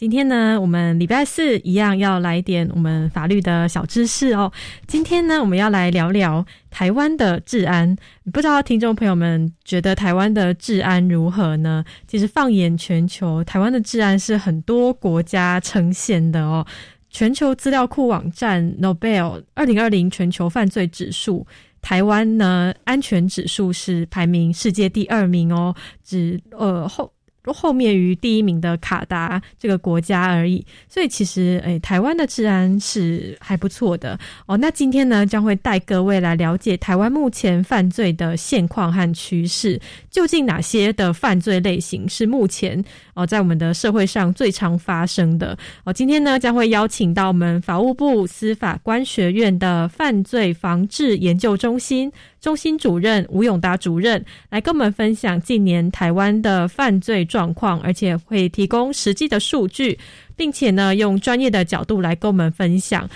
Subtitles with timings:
[0.00, 4.50] 今天呢，我们礼拜四一样要来点我们法律的小知识哦。
[4.86, 7.94] 今天呢，我们要来聊聊台湾的治安。
[8.32, 11.84] 不知道听众朋友们觉得台湾的治安如何呢？
[12.06, 16.66] 其实放眼全球，台湾的治安是很多国家呈现的哦。
[17.10, 21.46] 全球资料库网站 Nobel 二零二零全球犯罪指数，
[21.82, 25.74] 台湾呢安全指数是排名世界第二名哦。
[26.02, 27.12] 只呃后。
[27.52, 34.56] 后面于第一名的卡达这个国家而已，所以其实诶，台湾的治安是还不错的哦。
[34.56, 42.82] 那今天呢，将会带各位来了解台湾目前犯罪的现况和趋势，究竟哪些的犯罪类型是目前
[43.14, 45.92] 哦在我们的社会上最常发生的哦。
[45.92, 52.12] 今天呢，将会邀请到我们法务部司法官学院的犯罪防治研究中心。
[52.40, 59.98] 中心主任吴永达主任来跟我们分享近年台湾的犯罪状况，而且会提供实际的数据，
[60.36, 63.08] 并且呢用专业的角度来跟我们分享，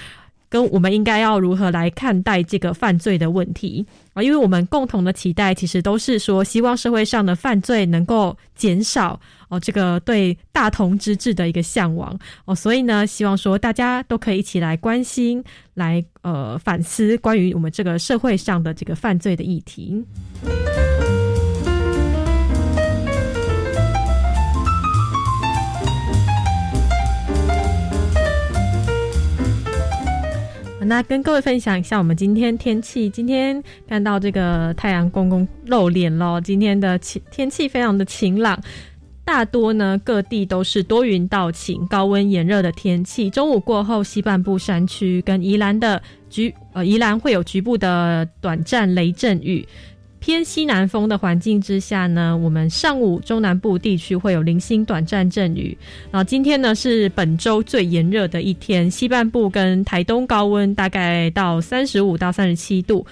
[0.54, 4.22] 跟我们应该要如何来看待这个犯罪的问题啊？
[4.22, 9.18] 因为我们共同的期待其实都是说，希望社会上的犯罪能够减少
[9.48, 15.42] 哦，这个对大同之治的一个向往哦，所以呢，希望说大家都可以一起来关心
[15.74, 16.04] 来。
[16.22, 20.02] 呃，反思关于我们这个社会上的这个犯罪的议题。
[30.84, 38.60] 那跟各位分享一下，我们今天天气，今天看到这个太阳公公露脸喽，今天的晴天气非常的晴朗。
[39.24, 43.30] 大多呢，各地都是多云到晴、高温炎热的天气。
[43.30, 49.66] 中午过后，西半部山区跟宜兰的局呃，宜兰会有局部的短暂雷阵雨。
[50.24, 55.76] 偏西南风的环境之下呢，我们上午中南部地区会有零星短暂阵雨。
[56.10, 63.04] 然后今天呢是本周最炎热的一天，西半部跟台东高温大概到三十五到三十七度，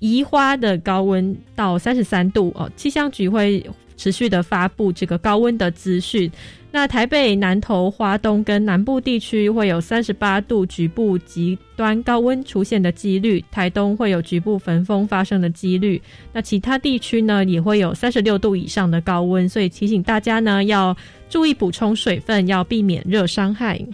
[0.00, 2.70] 宜花的高温到三十三度哦。
[2.76, 3.64] 气象局会。
[4.00, 6.32] 持续的发布这个高温的资讯。
[6.72, 16.00] 那台北、南投、花东跟南部地区会有三十八度局部极端高温出现的几率，台东会有局部焚风发生的几率。
[16.32, 20.96] 那其他地区呢也会有三十六度以上的高温，所以提醒大家呢要
[21.28, 23.84] 注意补充水分，要避免热伤害。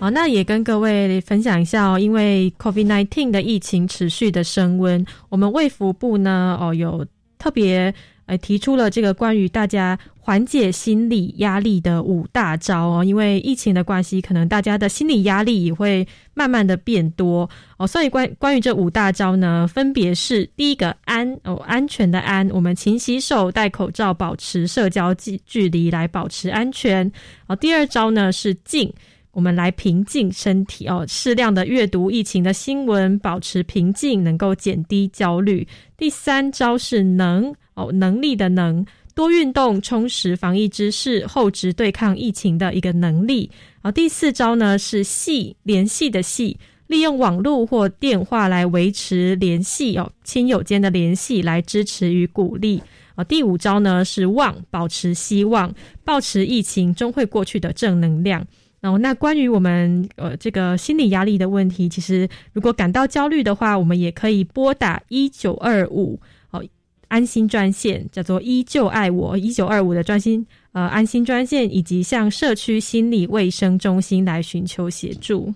[0.00, 7.04] 好，那也跟各位分享一下哦，因为 COVID-19 的疫情持续的升温，我们卫福部呢，哦，有
[7.38, 7.92] 特别
[8.24, 17.46] 呃提出了这个关于大家缓解心理压力的五大招哦，因为疫情的关系，可能大家的心理压力也会慢慢的变多
[17.76, 27.12] 哦，所以关关于这五大招呢，分别是第一个安哦，安全的安，我们勤洗手、戴口罩、保持社交距距离来保持安全
[27.48, 27.56] 哦。
[27.56, 28.90] 第二招呢是静。
[29.32, 35.66] 我们来平静身体哦，适量的阅读疫情的新闻，保持平静，能够减低焦虑。
[35.96, 38.84] 第三招是能哦，能力的能，
[39.14, 43.48] 多运动，充实防疫知识，厚植对抗疫情的一个能力。
[43.82, 46.58] 好，第四招呢是系联系的系，
[46.88, 52.82] 利用网络或电话来维持联系哦，亲友间的联系来支持与鼓励。
[53.14, 55.72] 啊，第五招呢是望，保持希望，
[56.04, 58.44] 保持疫情终会过去的正能量。
[58.80, 66.18] 那关于我们呃这个心理压力的问题，其实如果感到焦虑的话，我们也可以拨打一九二五
[66.50, 66.64] 哦
[67.08, 75.52] 安心专线，叫做“依旧爱我”一九二五的专心呃安心专线，以及向社区心理卫生中心来寻求协助。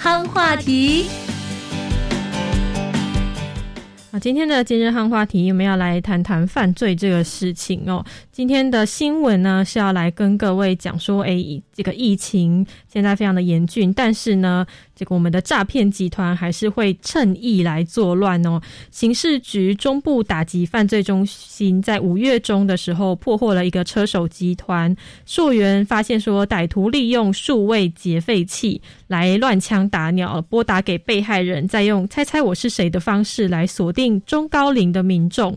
[0.00, 1.06] 夯话题。
[4.10, 8.02] 啊，今天的今日汉话题，我们要来谈谈犯罪这个事情哦。
[8.32, 11.36] 今天的新闻呢，是要来跟各位讲说，哎，
[11.78, 14.66] 这个疫情现在非常的严峻，但是呢。
[14.98, 18.60] 这个我们的诈骗集团还是会趁意来作乱哦。
[18.90, 35.56] 刑事局中部打击犯罪中心在五月中的时候破获了一个车手集团，溯源发现说歹徒利用数位劫匪器来乱枪打鸟，拨打给被害人，再用猜猜我是谁的方式来锁定中高龄的民众。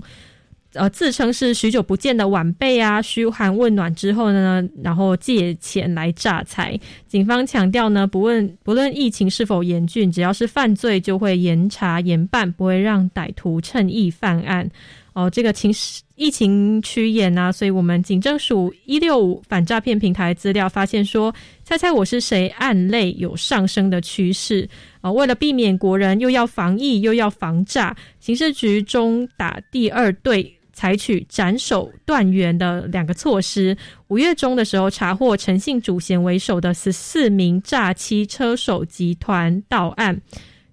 [0.73, 6.79] 呃，自称是许久不见的晚辈啊，嘘寒问暖之后呢，然后借钱来诈财。
[7.07, 14.69] 警方强调呢，不论不论疫情是否严峻，只要是犯罪就会严查严办，不会让歹徒趁意犯案。
[15.11, 15.73] 哦，这个情
[16.15, 21.35] 疫情趋严啊，所以我们警政署一六五反诈骗平台资料发现说，
[21.65, 22.47] 猜猜我是谁？
[22.57, 24.69] 案类有上升的趋势。
[25.01, 30.55] 啊，为了避免国人又要防疫又要防诈，刑事局中打第二队。
[30.81, 33.77] 采取斩首断源的两个措施。
[34.07, 40.19] 五月中的时候，查获陈信主嫌为首的十四名诈欺车手集团到案，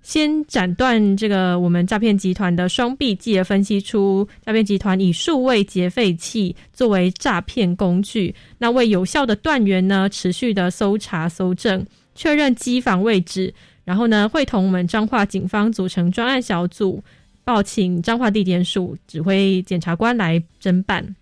[0.00, 8.34] 先斩断这个我们诈骗集团的双臂，继而分析出诈骗集团以数位劫匪器作为诈骗工具。
[8.56, 11.84] 那为有效的断源呢，持续的搜查搜证，
[12.14, 13.52] 确认机房位置，
[13.84, 17.05] 然后呢，会同我们彰化警方组成专案小组。
[17.48, 21.16] 报请彰化地检署指挥检察官来侦办。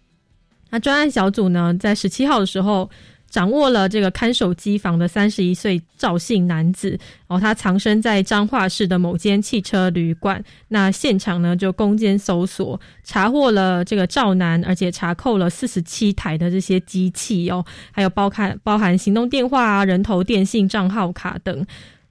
[0.71, 2.91] 那专案小组呢，在十七号的时候
[3.31, 10.43] 掌握了这个看守机房的三十一岁赵姓男子，然后他藏身在彰化市的某间汽车旅馆。
[10.67, 21.65] 那现场呢，就攻坚搜索，查获了这个赵男，而且查扣了四十七台的这些机器哦，还有包含包含行动电话啊、人头电信账号卡等。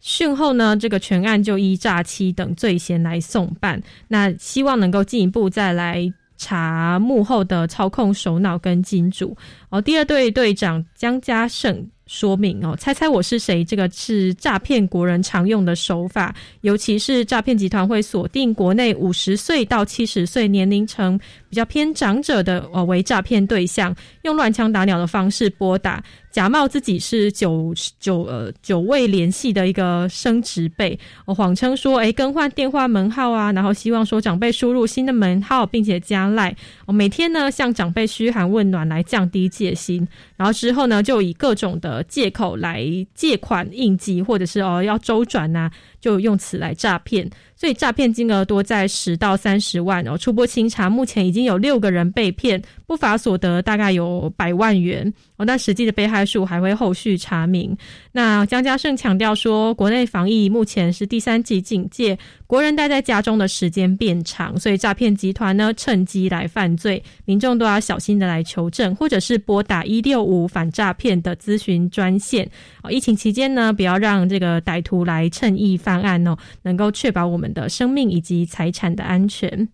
[0.06, 3.82] 讯后呢，这个全案就依诈欺等罪嫌来送办。
[4.08, 9.36] 那希望能够进一步再来查幕后的操控首脑跟金主。
[9.70, 11.90] 哦，第二队队长江家胜。
[12.08, 13.66] 说明哦，猜猜我是谁？
[13.66, 21.20] 这个是诈骗国人常用的手法，尤其是诈骗集团会锁定国内五十岁到七十岁年龄层
[21.56, 36.54] 比较偏长者的呃为诈骗对象，用乱枪打鸟的方式拨打，假冒自己是久久呃久未联系的一个升职辈，谎称说哎更换电话门号啊，然后希望说长辈输入新的门号，并且加赖，
[36.86, 40.06] 我每天呢向长辈嘘寒问暖来降低戒心，
[40.36, 42.04] 然后之后呢就以各种的。
[42.10, 45.70] 借口来借款应急，或者是哦要周转呐，
[46.06, 47.28] 就用此来诈骗。
[47.56, 50.16] 所以诈骗金额多在十到三十万哦。
[50.16, 55.46] 初步清查，目前已经有六个人被骗，不法所得大概有百万元哦。
[55.46, 57.76] 那实际的被害数还会后续查明。
[58.12, 72.48] 那江家胜强调说，国内防疫目前是第三级警戒，国人待在家中的时间变长，所以诈骗集团呢趁机来犯罪，民众都要小心的来求证，或者是拨打一六五反诈骗的咨询专线
[72.84, 72.92] 哦。
[72.92, 77.46] 疫情期间呢，不要让这个歹徒来趁意犯案哦，能够确保我们。
[77.56, 79.70] 的生命以及财产的安全，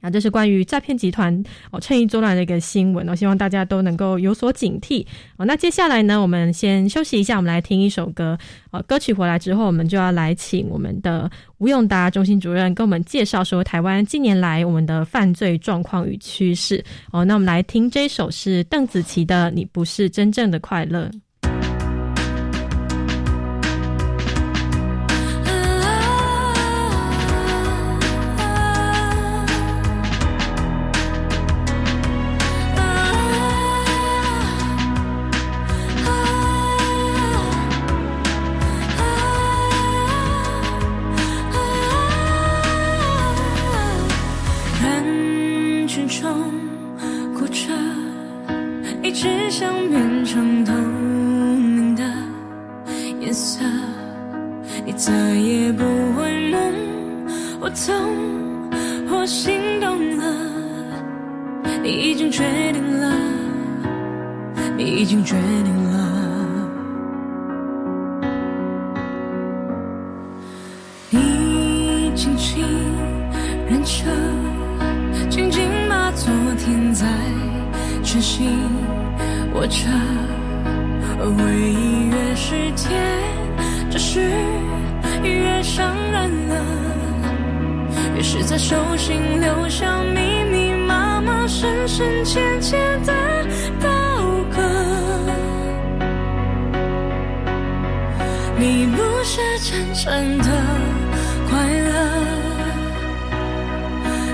[0.00, 5.04] 啊，这是关于诈骗集团哦趁意作乱的一个新闻哦，希望大家都能够有所警惕
[5.36, 5.46] 哦。
[5.46, 8.38] 那接下来呢，我们先休息一下，我们来听一首歌
[8.70, 8.82] 哦。
[8.86, 17.24] 歌曲回来之后，我们就要来请我们的吴永达中心主任跟我们介绍说台湾近年来我们的犯罪状况与趋势哦。
[17.24, 21.10] 那我们来听这首是邓紫棋的《你不是真正的快乐》。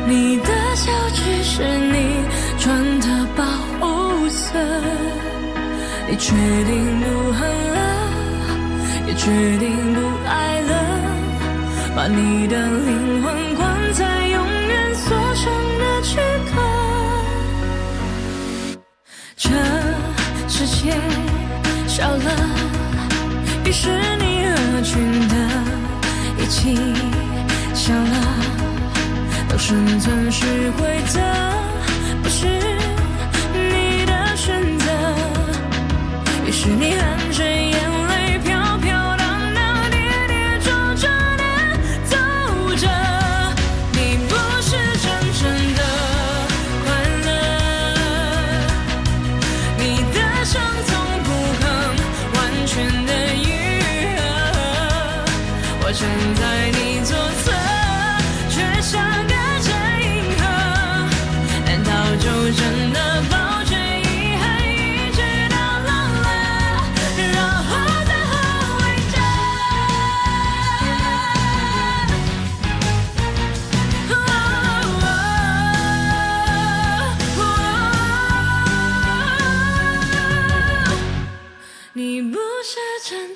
[0.07, 2.25] 你的笑只是你
[2.59, 3.07] 穿的
[3.37, 3.45] 保
[3.81, 4.59] 护色。
[6.09, 7.41] 你决定不恨
[7.75, 7.79] 了，
[9.07, 10.73] 也决定不爱了，
[11.97, 15.45] 把你的灵魂关在永远锁上
[15.79, 16.19] 的躯
[16.51, 16.61] 壳。
[19.37, 19.49] 这
[20.49, 20.93] 世界
[21.87, 22.31] 少了，
[23.65, 25.35] 于是你合群的
[26.39, 26.77] 一起
[27.75, 28.15] 笑了，
[29.53, 30.47] 要生存是
[30.79, 31.21] 规则，
[32.23, 32.47] 不是
[33.53, 34.87] 你的选择。
[36.47, 36.95] 于是你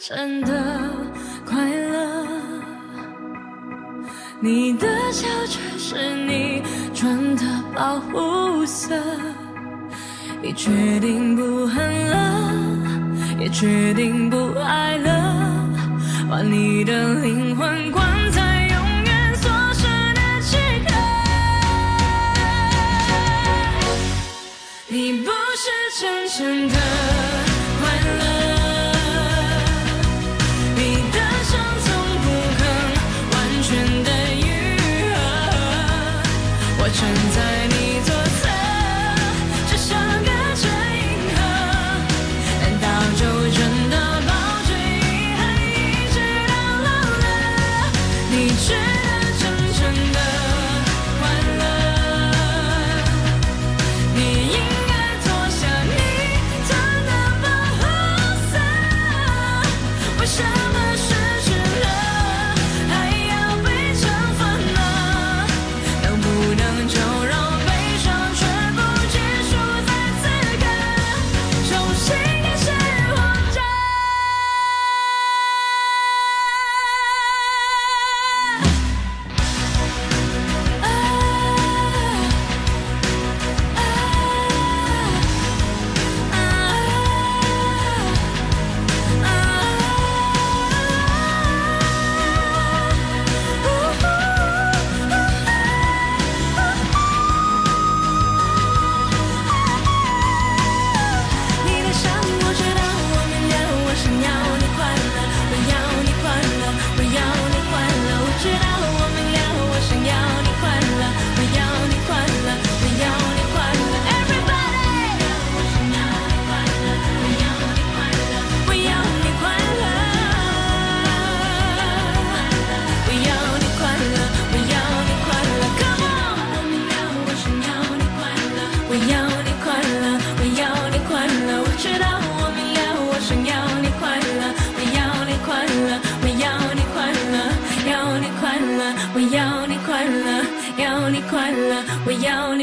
[0.09, 0.55] 真的
[1.45, 2.25] 快乐，
[4.39, 6.63] 你的笑却是你
[6.95, 7.43] 穿的
[7.75, 8.95] 保护色。
[10.41, 12.53] 你决定不恨了，
[13.41, 15.35] 也决定不爱了，
[16.31, 18.07] 把你的灵魂关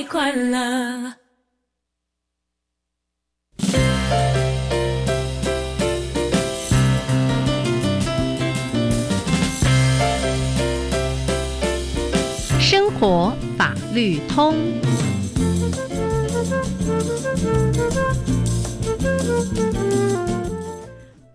[0.03, 1.13] 快乐。
[12.59, 14.55] 生活法律通。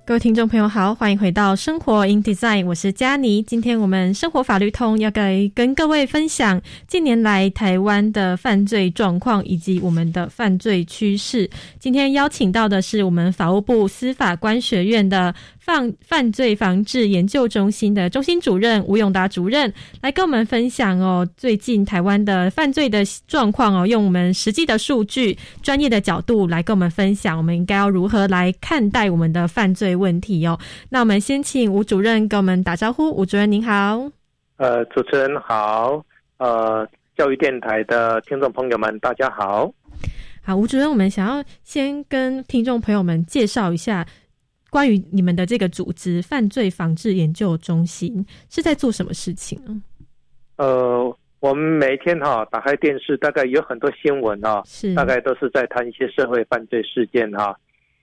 [0.08, 3.42] 各位听众朋友好，欢迎回到生活 in design，我是佳妮。
[3.42, 11.50] 今天我们生活法律通要来跟各位分享近年来台湾的犯罪状况以及我们的犯罪趋势。
[11.78, 15.34] 今天邀请到的是我们法务部司法官学院的
[15.68, 19.70] 犯犯罪防治研究中心的中心主任吴永达主任
[20.00, 30.58] 来跟我们分享哦，最近台湾的犯罪的状况哦，用我们实际的数据、专业的角度来跟我们分享，我们应该要如何来看待我们的犯罪问题哦。
[30.88, 34.10] 那我们先请吴主任跟我们打招呼，吴主任您好。
[34.56, 36.02] 呃，主持人好，
[36.38, 39.70] 呃，教育电台的听众朋友们，大家好。
[40.40, 44.06] 好，吴主任，我们想要先跟听众朋友们介绍一下
[44.70, 49.82] 关于你们的这个组织犯罪防治研究中心是在做什么事情呢？
[50.56, 57.56] 呃，我们每天哈打开电视，大概有很多新闻啊，是大概都是在谈一些社会犯罪事件哈。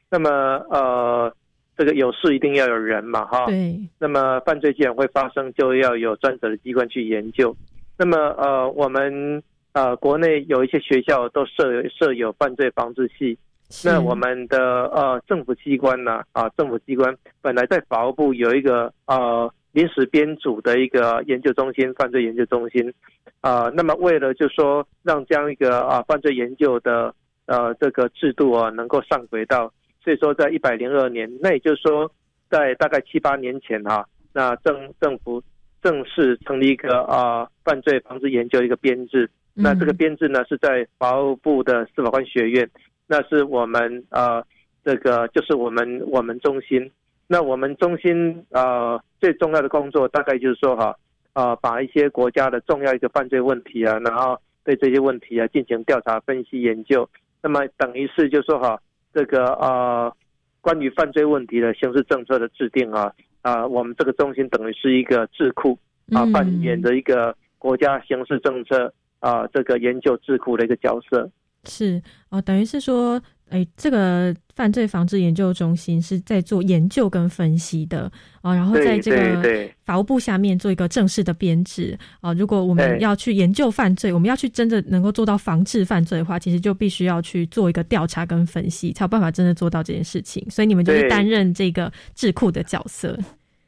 [0.10, 0.30] 那么
[0.70, 1.32] 呃，
[1.78, 3.46] 这个有事一定要有人嘛哈。
[3.46, 7.56] 对，那么犯罪既然会发生，就要有专责的机关去研究。
[7.98, 9.44] 那么呃，我们
[9.74, 13.38] 呃国内有一些学校都设设有犯罪防治系。
[13.70, 22.94] 是那我们的呃政府机关呢啊，政府机关本来在法务部有一个呃临时编组的一个研究中心，犯罪研究中心，
[23.42, 27.14] 啊，那么为了就说让这样一个啊犯罪研究的
[27.48, 32.10] 呃这个制度啊能够上轨道，所以说在一百零二年，那也就是说
[32.50, 35.42] 在大概七八年前哈、那政政府
[35.82, 42.70] 正式成立一个啊犯罪防治研究一个编制，那这个嗯编制呢是在法务部的司法官学院。
[43.08, 44.44] 那是我们呃，
[44.84, 46.92] 这个就是我们我们中心。
[47.28, 50.96] 那我们中心呃最重要的工作，大概就是说哈，
[51.34, 57.10] 呃，把一些国家的重要一个犯罪问题啊，然后对这些问题啊进行调查、分析、研究。
[57.42, 58.80] 那么等于是就说哈，
[59.14, 60.16] 这个呃，
[60.62, 65.78] 关于犯罪问题的刑事政策的制定啊，啊、我们这个中心等于是一个智库
[66.12, 71.28] 啊，嗯扮演着一个国家刑事政策啊这个研究智库的一个角色。
[71.68, 90.46] 是哦，等于是说，哎，这个犯罪防治研究中心是在做研究跟分析的哦，然后在这个法务部下面做一个正式的编制啊、如果我们要去研究犯罪，我们要去真的能够做到防治犯罪的话，其实就必须要去做一个调查跟分析，才有办法真的做到这件事情。
[90.50, 93.18] 所以你们就是担任这个智库的角色。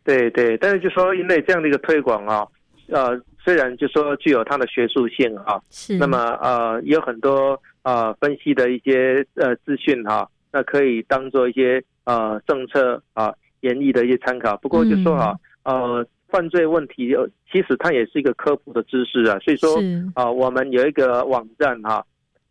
[0.04, 2.46] 对对，但是就说因为这样的一个推广啊，
[2.88, 14.58] 呃，虽然就说具有它的学术性啊，是，那么呃有很多呃分析的一些呃资讯哈、那可以当做一些呃政策啊演绎的一些参考。
[14.58, 15.34] 不过就说哈、
[15.64, 20.06] 呃犯罪问题呃其实它也是一个科普的知识啊，所以说是。
[20.14, 22.06] 啊、我们有一个网站哈、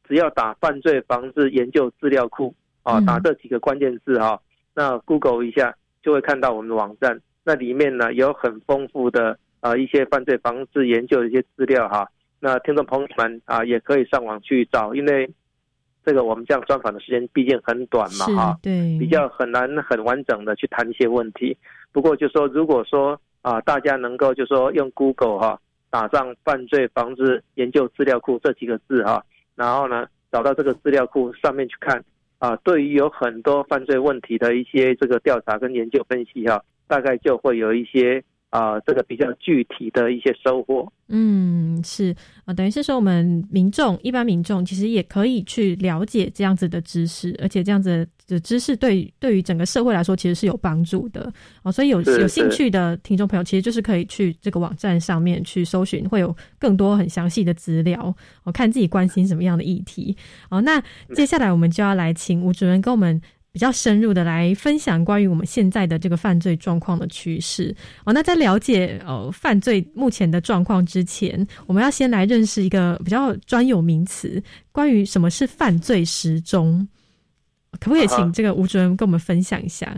[0.08, 2.54] 只要打犯罪防治研究资料库
[2.84, 3.04] 啊，嗯。
[3.04, 4.40] 打这几个关键字哈、
[4.74, 15.28] 那 Google 一下就会看到我们的网站，那里面呢有很丰富的啊一些犯罪防治研究的一些资料哈、那听众朋友们啊也可以上网去找，因为
[16.04, 21.56] 这个我们这样专访的时间毕竟很短嘛是哈、对，比较很难很完整的去谈一些问题。
[21.90, 29.24] 不过就说，如果说啊，大家能够就说用 Google 哈、打上“犯罪防治研究资料库”这几个字哈、
[29.56, 32.04] 然后呢找到这个资料库上面去看
[32.38, 38.22] 啊，对于有很多犯罪问题的一些这个调查跟研究分析哈、大概就会有一些
[38.56, 40.90] 啊这个比较具体的一些收获。
[41.08, 42.12] 嗯，是
[42.46, 51.70] 啊、等于是说我们民众一般民众其实也可以去了解这样子的知识，而且这样子的知识对对于整个社会来说其实是有帮助的哦。
[51.70, 60.16] 所以有有兴趣的听众朋友，其实就是可以去这个网站上面去搜寻，会有更多很详细的资料，哦，看自己关心什么样的议题。
[60.48, 60.82] 哦，那
[61.14, 63.20] 接下来我们就要来请吴主任跟我们。
[63.56, 68.12] 比较深入的来分享关于我们现在的这个犯罪状况的趋势哦。
[68.12, 74.42] 那在了解呃犯罪目前的状况之前，我们要先来认识一个比较专有名词，
[74.72, 76.86] 关于什么是犯罪时钟。
[77.80, 79.90] 可不可以请这个吴主任跟我们分享一下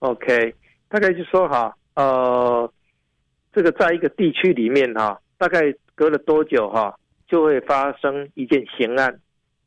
[0.00, 0.52] ？OK，
[0.88, 2.68] 大概就说哈，呃，
[3.52, 6.92] 这个在一个地区里面哈，大概隔了多久哈，
[7.28, 9.20] 就会发生一件刑案。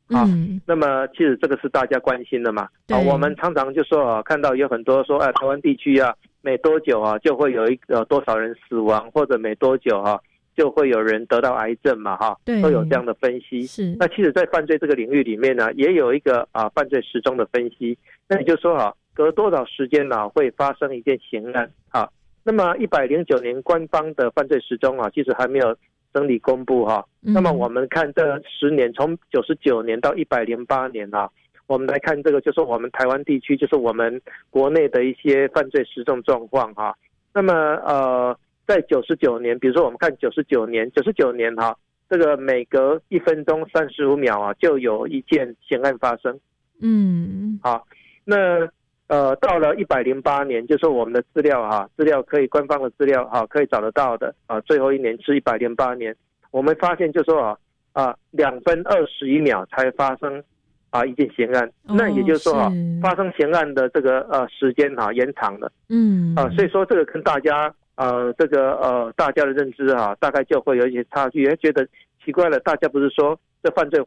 [0.10, 2.68] 好嗯，那么其实这个是大家关心的嘛。
[2.90, 10.22] 啊，我们常常就说啊，看到有很多说，哎，台湾地区啊，每多久啊就会有一个多少人死亡，或者每多久哈、
[10.56, 13.64] 就会有人得到癌症嘛，哈、对都有这样的分析。
[13.64, 17.98] 是那其实，在犯罪这个领域里面呢，也有一个啊犯罪时钟的分析。
[18.28, 22.08] 那也就是说啊，隔多少时间呢、会发生一件刑案啊？
[22.44, 25.76] 那么一百零九年官方的犯罪时钟啊，其实还没有
[26.16, 27.34] 整理公布哈、嗯。
[27.34, 31.30] 那么我们看这十年，从九十九年到一百零八年啊，
[31.68, 36.96] 我们来看这个，就是我们台湾地区，就是我们国内的一些犯罪实证状况哈、
[37.34, 41.76] 那么呃，在九十九年，比如说我们看九十九年，九十九年哈、
[42.10, 46.40] 这个每隔一分钟三十五秒啊，就有一件刑案发生。
[46.82, 47.60] 嗯。
[47.62, 47.86] 好，
[48.24, 48.66] 那
[49.08, 54.60] 呃，到了一百零八年，就是我们的资料哈、资料可以官方的资料哈、可以找得到的啊。
[54.62, 56.16] 最后一年是一百零八年，
[56.50, 57.58] 我们发现就说啊
[57.94, 60.44] 啊，两分二十一秒才发生
[60.90, 65.72] 啊一件刑案，哦那也就是说啊，发生刑案的这个呃时间哈、延长了。
[65.90, 66.34] 嗯。
[66.36, 71.88] 啊，所以说这个跟大家呃这个呃大家的认知哈、大概就会有一些差距，也觉得
[72.24, 74.04] 奇怪了，大家不是说这犯罪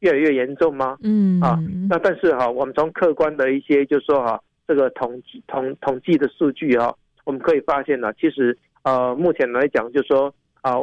[0.00, 0.96] 越来越严重吗？
[1.02, 1.40] 嗯。
[1.40, 10.32] 啊那但是哈，我们从客观的一些，就是说哈，这个统计统统计的数据哈、我们可以发现呢，其实呃目前来讲，就说
[10.62, 10.74] 啊、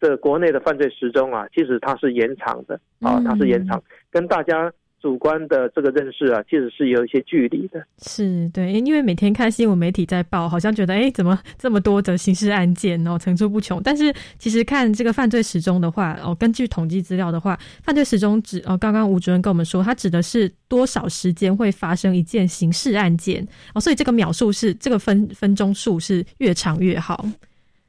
[0.00, 7.84] 这国内的犯罪时钟啊，其实它是延长的啊，它是延长，跟大家主观的这个认识啊，其实是有一些距离的。
[7.98, 13.82] 是对，因为每天看新闻媒体在报，好像觉得哎，诶怎么这么多的刑事案件哦，层出不穷。
[13.82, 27.26] 但是其实看这个犯罪时钟的话，哦，根据统计资料的话，犯罪时钟指哦，刚刚吴主任跟我们说，它指的是多少时间会发生一件刑事案件哦，所以这个秒数是这个分分钟数是越长越好。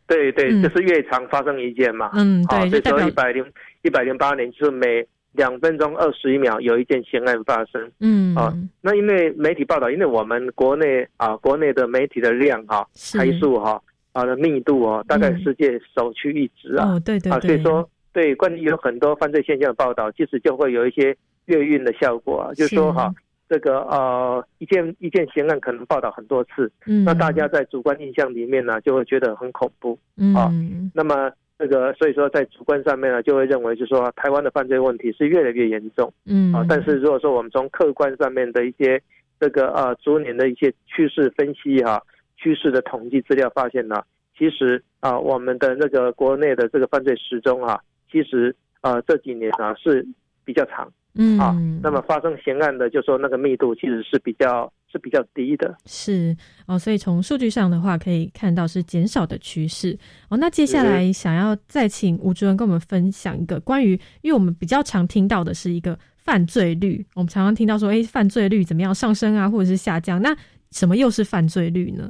[0.08, 2.10] 对对，嗯就是越长发生一件嘛。
[2.13, 3.45] 嗯，好，对，就所以说一百零
[3.84, 7.91] 一百零八年就是每两分钟二十一秒有一件刑案发生。
[8.00, 13.82] 嗯啊那因为媒体报道，因为我们国内啊，国内的媒体的量哈、是台数哈
[14.13, 16.93] 啊的密度哦，大概嗯世界首屈一指啊。
[16.93, 21.15] 哦，对对啊，所，以说对关于有很多犯罪现象的报道，其实就会有一些
[21.46, 23.13] 越运的效果啊，就是说哈。
[23.50, 29.91] 这个呃，一件一件刑案可能报道很多次，嗯，那大家在主观印象里面呢，就会觉得很恐怖。
[30.34, 36.12] 啊嗯那么这个，所以说在主观上面呢，就会认为就是说台湾的犯罪问题是越来越严重。
[36.26, 36.52] 嗯。
[36.52, 39.02] 啊，但是如果说我们从客观上面的一些
[39.39, 42.02] 这个呃逐年的一些趋势分析哈、
[42.38, 44.02] 趋势的统计资料发现呢，
[44.38, 47.80] 其实啊、我们的那个国内的这个犯罪时钟啊，
[48.12, 50.06] 其实呃这几年啊是
[50.44, 50.92] 比较长。
[51.16, 51.38] 嗯。
[51.39, 55.76] 啊，那么发生刑案的就说那个密度其实是比较是比较低的。
[55.86, 56.34] 是
[56.68, 59.98] 哦，所以从数据上的话，可以看到是减少的趋势
[60.30, 60.38] 哦。
[60.38, 70.22] 那接下来想要再请吴主任跟我们分享一个关于，因为我们比较常听到的是一个犯罪率，我们常常听到说，哎，犯罪率怎么样上升啊，或者是下降？
[70.22, 70.34] 那
[70.72, 72.10] 什么又是犯罪率呢？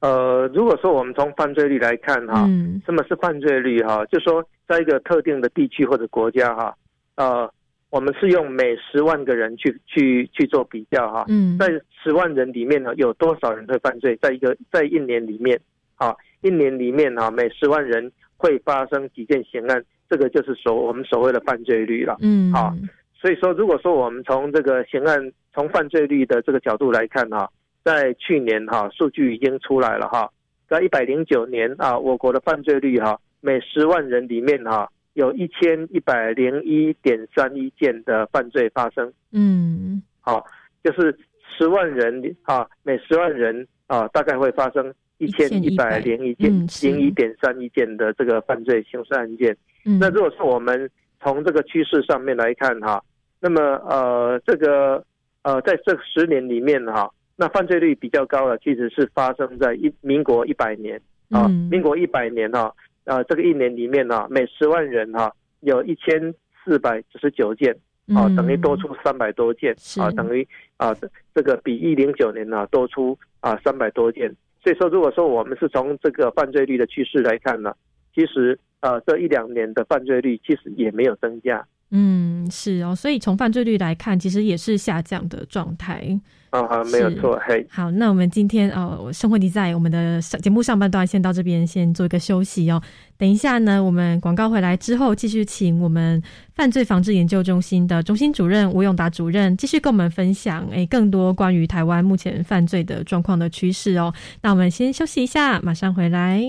[0.00, 6.74] 呃，如果说我们从犯罪率来看哈、嗯什么是犯罪率哈、就说在一个特定的地区或者国家哈、
[7.16, 7.52] 呃，
[7.90, 11.68] 我们是用每十万个人去去去做比较哈、嗯，在
[12.02, 14.16] 十万人里面呢，有多少人会犯罪？
[14.22, 15.60] 在一个在一年里面，
[15.96, 22.16] 啊，一年里面啊，每十万人会发生几件刑案，这个就是所我们所谓的犯罪率了。
[22.20, 22.72] 嗯好
[23.20, 27.50] 所以说，如果说我们从这个刑案从犯罪率的这个角度来看哈、
[27.84, 30.30] 在去年哈、数据已经出来了哈、
[30.68, 39.12] 在一百零九年啊，我国的犯罪率哈、每十万人里面哈、有一千一百零一点三一件的犯罪发生。
[39.32, 40.44] 嗯好、
[40.84, 41.16] 就是
[41.56, 46.50] 十万人啊，每十万人啊，大概会发生一千一百零一件
[46.82, 49.56] 零一点三一件的这个犯罪刑事案件。
[49.84, 50.88] 嗯，那如果是我们
[51.20, 53.02] 从这个趋势上面来看哈，
[53.40, 55.04] 那么呃，这个
[55.42, 60.96] 呃，在这十年里面哈，那犯罪率比较高的其实是发生在一民国一百年
[61.30, 62.72] 啊，嗯民国一百年哈，
[63.04, 66.34] 呃，这个一年里面呢，每十万人哈有一千
[66.64, 67.76] 四百九十九件。
[68.12, 70.44] 啊，嗯等于多出三百多件啊，等于
[70.78, 74.34] 啊，这这个比一零九年呢、多出啊三百多件。
[74.64, 77.72] 所以说，如果说我们是从这个犯罪率的趋势来看呢，
[78.12, 86.18] 其实呃这一两年的犯罪率其实也没有增加嗯是哦，所以从犯罪率来看，其实也是下降的状态。
[86.50, 92.82] 啊，啊没有错，嘿，好，那我们今天哦，生活题在我们的节目上半段先到这边，先做一个休息哦。
[93.16, 96.20] 等一下呢，我们广告回来之后，继续请我们
[96.56, 104.12] 犯罪防治研究中心的中心主任吴永达主任继续跟我们分享诶更多关于台湾目前犯罪的状况的趋势哦。
[104.42, 106.42] 那我们先休息一下，马上回来。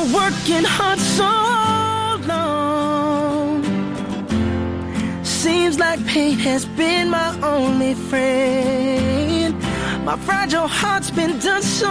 [0.00, 1.30] Been working hard so
[2.26, 3.62] long.
[5.24, 9.54] Seems like pain has been my only friend.
[10.04, 11.88] My fragile heart's been done so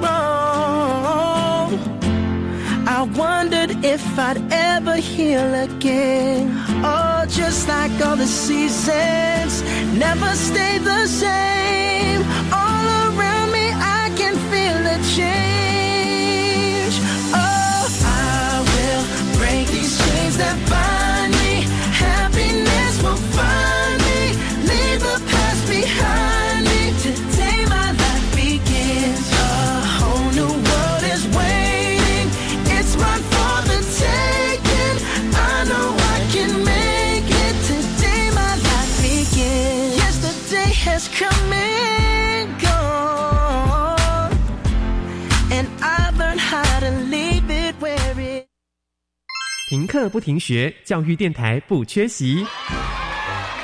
[0.00, 1.70] wrong.
[2.88, 6.52] I wondered if I'd ever heal again.
[6.84, 9.62] Oh, just like all the seasons
[9.98, 12.22] never stay the same.
[12.52, 15.55] All around me, I can feel a change.
[49.96, 52.44] 课不停学，教育电台不缺席。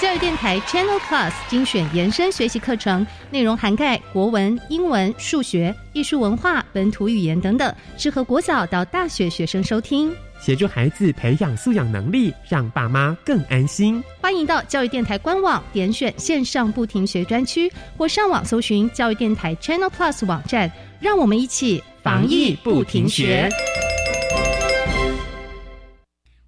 [0.01, 10.11] 教育电台 Channel Plus 精选延伸学习课程，内容涵盖国文、英文、数学、艺术文化、本土语言等等，适合国小到大学学生收听。
[10.40, 14.03] 协助孩子培养素养能力，让爸妈更安心。
[14.18, 23.51] 欢迎到教育电台官网点选线上不停学专区，或上网搜寻教育电台 Channel Plus 网站，让我们一起防疫不停学。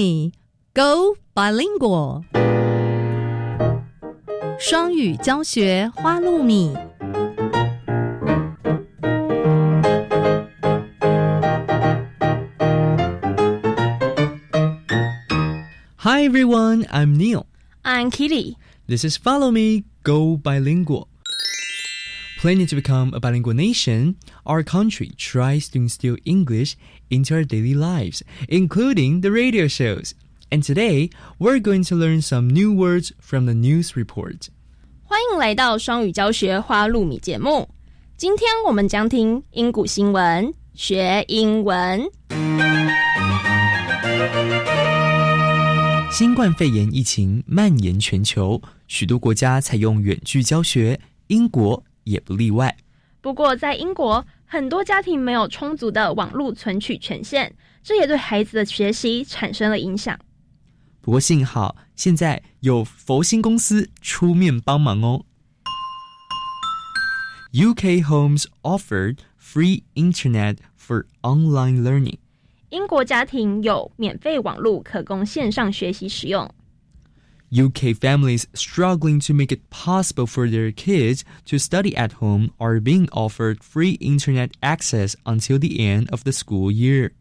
[0.00, 0.32] me,
[0.72, 2.24] go bilingual。
[4.58, 6.74] 双语教学花露米。
[15.98, 17.44] Hi everyone, I'm Neil.
[17.84, 18.56] I'm Kitty.
[18.88, 21.06] This is Follow Me, Go Bilingual.
[22.40, 26.74] Planning to become a bilingual nation, our country tries to instill English
[27.08, 30.12] into our daily lives, including the radio shows.
[30.50, 34.48] And today, we're going to learn some new words from the news report.
[35.04, 37.68] 欢迎来到双语教学花露米节目。
[38.16, 42.08] 今天我们将听英古新闻，学英文。
[46.12, 52.75] 新冠肺炎疫情蔓延全球，许多国家采用远距教学，英国 也不例外。
[53.21, 60.17] 不过，在英国，很多家庭没有充足的网络存取权限，这也对孩子的学习产生了影响。
[61.01, 65.25] 不过幸好，现在有佛心公司出面帮忙哦。
[67.53, 72.17] UK homes offered free internet for online learning.
[72.69, 76.49] 英国家庭有免费网络可供线上学习使用。
[77.51, 83.09] UK families struggling to make it possible for their kids to study at home are being
[83.11, 87.11] offered free internet access until the end of the school year.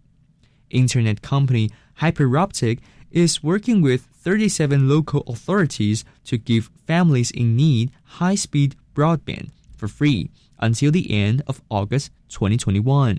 [0.70, 2.78] Internet company Hyperoptic
[3.10, 9.88] is working with 37 local authorities to give families in need high speed broadband for
[9.88, 13.18] free until the end of August 2021.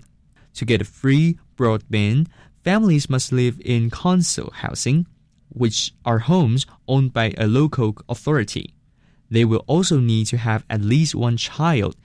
[0.54, 2.28] To get a free broadband,
[2.64, 5.06] families must live in council housing,
[5.54, 8.74] which are homes owned by a local authority.
[9.30, 11.96] They will also need to have at least one child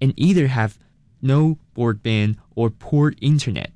[0.00, 0.78] and either have
[1.22, 3.72] no broadband or poor internet.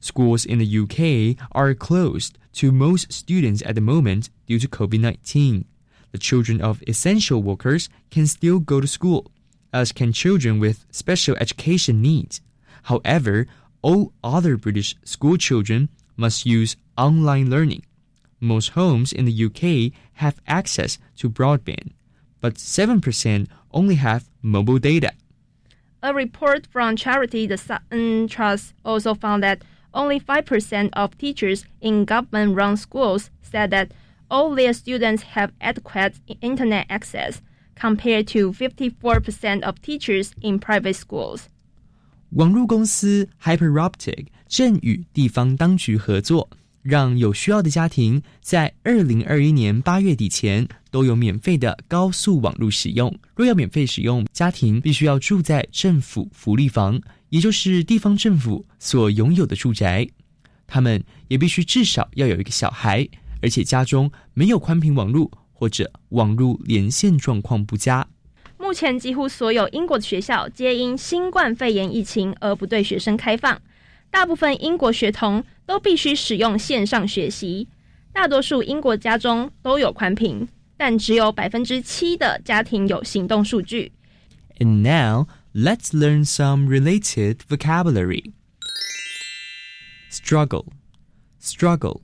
[0.00, 5.00] Schools in the UK are closed to most students at the moment due to COVID
[5.00, 5.64] 19.
[6.12, 9.30] The children of essential workers can still go to school,
[9.72, 12.40] as can children with special education needs.
[12.84, 13.46] However,
[13.82, 17.84] all other British school children must use online learning.
[18.45, 21.91] Most homes in the UK have access to broadband,
[22.39, 25.11] but 7% only have mobile data.
[26.03, 29.61] A report from charity The Sutton Trust also found that
[29.93, 33.91] only 5% of teachers in government run schools said that
[34.29, 37.41] all their students have adequate internet access,
[37.75, 41.49] compared to 54% of teachers in private schools.
[42.31, 46.49] 网络公司 Hyperoptic 正与地方当局合作，
[46.86, 53.12] 让有需要的家庭在二零二一年八月底前都有免费的高速网络使用。
[53.34, 60.06] 若要免费使用，家庭必须要住在政府福利房，也就是地方政府所拥有的住宅。
[60.68, 63.08] 他们也必须至少要有一个小孩，
[63.42, 68.06] 而且家中没有宽频网络或者网络连线状况不佳。
[68.58, 73.60] 目前几乎所有英国的学校皆因新冠肺炎疫情而不对学生开放，
[74.08, 77.67] 大部分英国学童都必须使用线上学习。
[78.13, 80.47] 大多数英国家中都有宽频，
[80.77, 83.91] 但只有百分之七的家庭有行动数据。
[84.59, 88.33] And now let's learn some related vocabulary.
[90.11, 90.65] Struggle.
[91.41, 92.01] Struggle.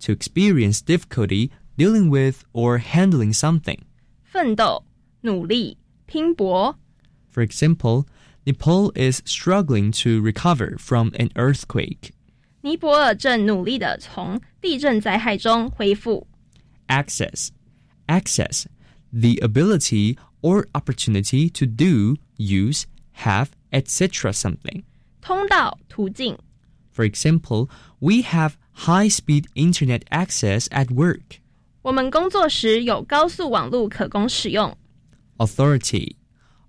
[0.00, 3.78] To experience difficulty dealing with or handling something.
[4.24, 4.84] 奋斗、
[5.20, 6.76] 努力、拼搏。
[7.30, 8.06] For example,
[8.44, 12.10] Nepal is struggling to recover from an earthquake.
[12.66, 16.26] 尼泊尔正努力的从地震灾害中恢复。
[16.88, 17.48] Access.
[18.06, 18.66] Access.
[19.12, 22.84] The ability or opportunity to do, use,
[23.24, 24.32] have, etc.
[24.32, 24.84] something.
[25.20, 26.38] 通道、途径。
[26.92, 27.68] For example,
[28.00, 31.40] we have high speed internet access at work.
[31.82, 34.76] 我们工作时有高速网络可供使用。
[35.38, 36.16] Authority.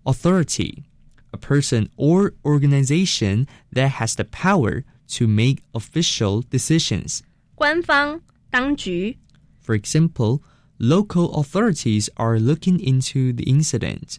[0.04, 0.84] Authority.
[1.32, 7.22] A person or organization that has the power to make official decisions.
[7.56, 9.18] 官方、当局。
[9.66, 10.42] For example,
[10.80, 14.18] local authorities are looking into the incident.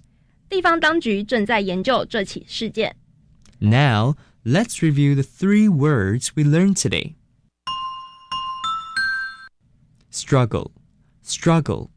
[0.48, 2.96] 地方当局正在研究这起事件。
[3.60, 7.14] Now, let's review the three words we learned today.
[10.10, 10.70] Struggle.
[11.24, 11.90] Struggle.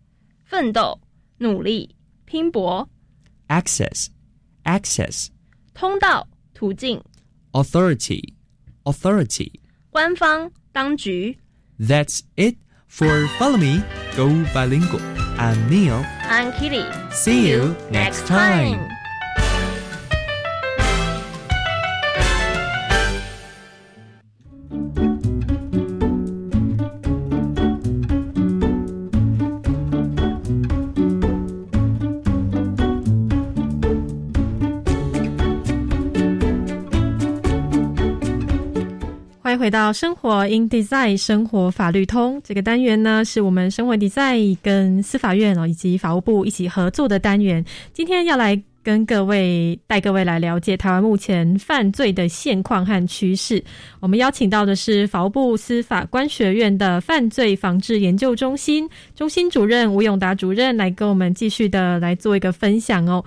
[0.45, 0.99] 奋斗、
[1.37, 2.89] 努力、拼搏。
[3.47, 4.07] Access.
[4.63, 5.27] Access.
[5.73, 7.03] 通道、途径。
[7.51, 8.33] Authority.
[8.83, 9.59] Authority.
[9.91, 11.37] 官方、当局。
[11.79, 13.83] That's it for Follow Me,
[14.15, 15.01] Go Bilingual.
[15.37, 16.03] I'm Neil.
[16.29, 16.83] I'm Kitty.
[17.11, 18.89] See you next time.
[39.62, 47.64] 回到生活 in design 生活法律通这个单元呢，是我们生活 design 跟司法院哦以及法务部一起合作的单元。
[47.92, 53.62] 今天要来跟各位带各位来了解台湾目前犯罪的现况和趋势。
[54.00, 63.24] 我们邀请到的是法务部司法官学院的犯罪防治研究中心中心主任吴永达主任来跟我们继续的来做一个分享哦。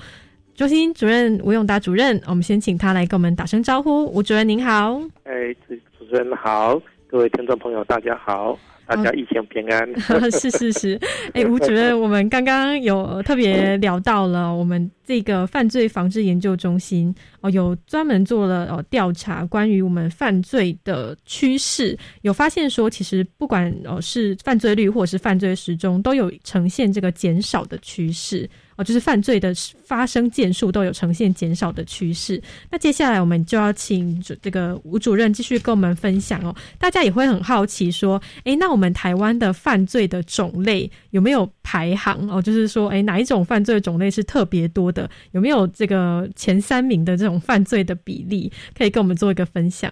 [0.54, 4.06] 中心主任吴永达主任，我们先请他来跟我们打声招呼。
[4.08, 5.02] 吴主任您好。
[5.24, 9.86] 哎，主主持人好，各位听众朋友大家好，大家疫情平安。
[10.32, 10.98] 是是是，
[11.34, 28.50] 哎， 吴主任，我们刚刚有特别聊到了我们这个犯罪防治研究中心哦，有专门做了哦调查，关于我们犯罪的趋势，有发现说，其实不管哦是犯罪率或者是犯罪时钟，都有呈现这个减少的趋势。
[28.78, 29.54] 哦，就是犯罪的
[29.86, 32.42] 发生件数都有呈现减少的趋势。
[32.70, 36.54] 那接下来我们就要请这个吴主任继续跟我们分享哦。
[36.78, 42.42] 大家也会很好奇说，诶，那我们台湾的犯罪的种类有没有排行哦？
[42.42, 45.10] 就是说，诶，哪一种犯罪种类是特别多的？
[45.32, 49.90] 有没有这个前三名的这种犯罪的比例，可以跟我们做一个分享？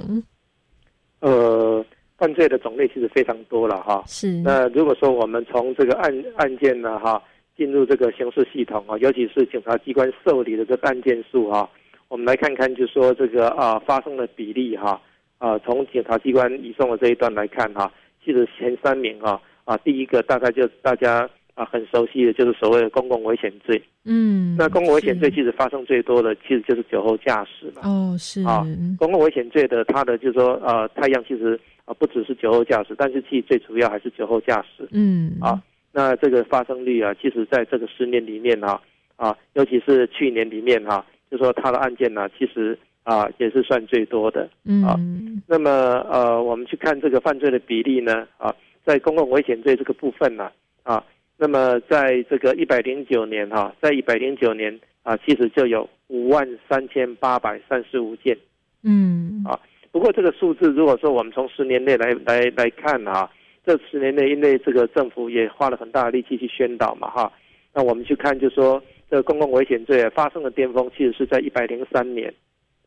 [1.21, 1.85] 呃，
[2.17, 4.03] 犯罪的种类其实非常多了哈。
[4.07, 4.33] 是。
[4.41, 7.21] 那如果说我们从这个案案件呢哈。
[7.55, 11.69] 进入这个刑事系统啊，尤其是警察机关受理的这个案件数啊，
[12.07, 14.99] 我们来看看，就是说这个啊发生的比例哈
[15.37, 17.91] 啊，从检察机关移送的这一段来看哈，
[18.25, 23.81] 其实前三名啊啊，第一个大概就大家啊很熟悉的，就是所谓的公共危险罪。
[24.05, 27.81] 嗯，那公共危险罪其实发生最多的，其实就是酒后驾驶嘛。
[27.83, 28.65] 哦，是啊，
[28.97, 34.87] 公共危险罪的它的就是说呃，太阳其实啊不只是酒后驾驶，但是其实最主要还是酒后驾驶。
[34.91, 35.61] 嗯，啊。
[35.95, 38.81] 那这个发生率啊，其实在这个十年里面哈
[39.15, 44.41] 啊，尤其是去年里面哈、啊，就说他的案件呢、啊，其实啊也是算最多的
[44.83, 44.97] 啊。
[44.97, 45.69] 嗯、那么
[46.09, 48.51] 呃，我们去看这个犯罪的比例呢啊，
[48.83, 50.49] 在公共危险罪这个部分呢
[50.81, 51.05] 啊，
[51.37, 58.35] 那么在这个一百零九年哈、啊，在一百零九年啊，其实就有五万三千八百三十五件。
[58.81, 59.59] 嗯啊，
[59.91, 63.29] 不过这个数字如果说我们从十年内来来来看啊。
[63.65, 67.31] 这十年内，因为这个政府也花了很大的力气去宣导嘛，哈，
[67.73, 72.33] 那我们去看，就说这个公共危险罪发生的巅峰，其实是在一百零三年，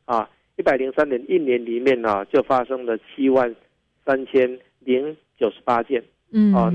[0.04, 3.54] 啊，一百零三年一年里面呢、啊，就发生了七万
[4.04, 6.70] 三千零九十八件，嗯，啊，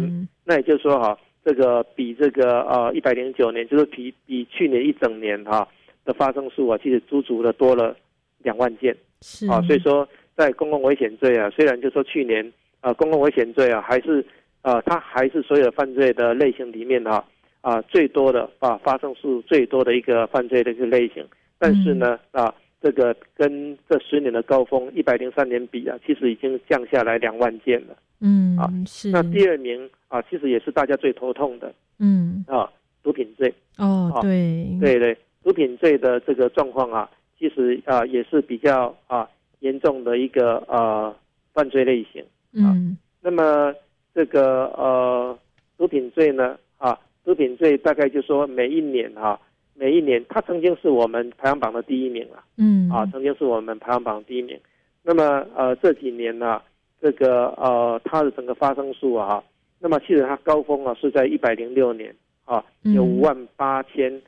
[0.46, 5.68] 那也就是说哈、啊，这个比这个呃一百零九年，就是比比去年一整年哈、啊、
[6.06, 7.96] 的发生数啊，其实足足的多了
[8.40, 9.48] 两万件，是。
[9.48, 14.26] 啊，所以说在公共危险罪啊，虽然就说去年啊，公共危险罪啊，还是
[14.62, 17.24] 啊，它还是所有犯罪的类型里面哈
[17.62, 21.26] 啊最多的啊发生数最多的一个犯罪的一个类型，
[21.58, 27.96] 但是呢啊，这个跟这十年的高峰一百零三年比啊，其实已经降下来两万件了。
[28.20, 32.70] 嗯啊，是那第二名啊，其实也是大家最头痛的嗯啊，
[33.04, 33.54] 毒品罪。
[33.78, 37.10] 哦啊对对对，毒品罪的这个状况啊，
[37.40, 39.28] 其实啊也是比较啊
[39.60, 41.16] 严重的一个呃
[41.54, 42.24] 犯罪类型。
[42.54, 43.74] 嗯那么
[44.14, 45.38] 这个呃
[45.78, 49.40] 毒品罪呢啊，毒品罪大概就说每一年哈、
[49.74, 54.60] 每一年它曾经是我们排行榜的第一名啊，嗯啊，曾经是我们排行榜第一名。
[55.04, 56.62] 那么呃这几年呢、
[57.00, 59.44] 这个呃它的整个发生数啊，
[59.80, 62.14] 那么其实它高峰啊是在一百零六年
[62.46, 64.22] 啊，有嗯五万八千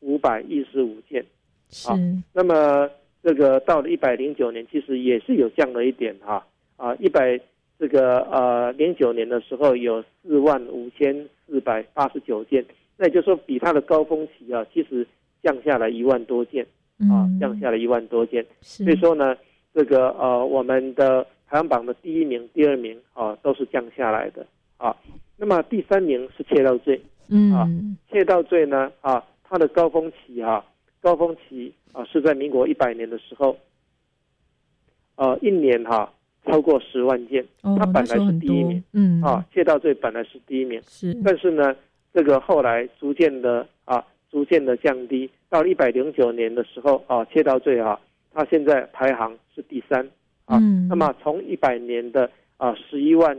[0.00, 1.24] 五百一十五件。
[1.86, 1.94] 啊
[2.32, 2.90] 那么
[3.22, 6.44] 这个到了一百零九年，其实也是有降了一点哈
[6.76, 7.38] 啊，一百
[7.80, 12.62] 这个呃零九年的时候有四万五千四百八十九件，
[12.98, 15.06] 那也就是说比它的高峰期啊，其实
[15.42, 16.62] 降下来一万多件
[16.98, 18.44] 啊，嗯降下来一万多件。
[18.60, 19.34] 是所以说呢，
[19.72, 24.94] 这个呃我们的排行榜的第一名、第二名啊都是降下来的啊。
[25.38, 27.00] 那么第三名是窃盗罪，
[27.30, 30.62] 嗯窃盗罪呢啊，它的高峰期啊，
[31.00, 33.56] 高峰期啊是在民国一百年的时候，
[35.16, 36.12] 呃，一年哈、
[36.44, 39.20] 超过十万件，哦它本来是第一名，嗯。
[39.22, 41.14] 啊，窃盗罪本来是第一名，是。
[41.24, 41.74] 但是呢，
[42.12, 47.98] 这个后来逐渐的啊，逐渐的降低，到了一百零九年的时候啊，窃盗罪啊，
[48.32, 50.04] 它现在排行是第三
[50.46, 50.88] 啊，嗯。
[50.88, 53.38] 那么从一百年的啊十一万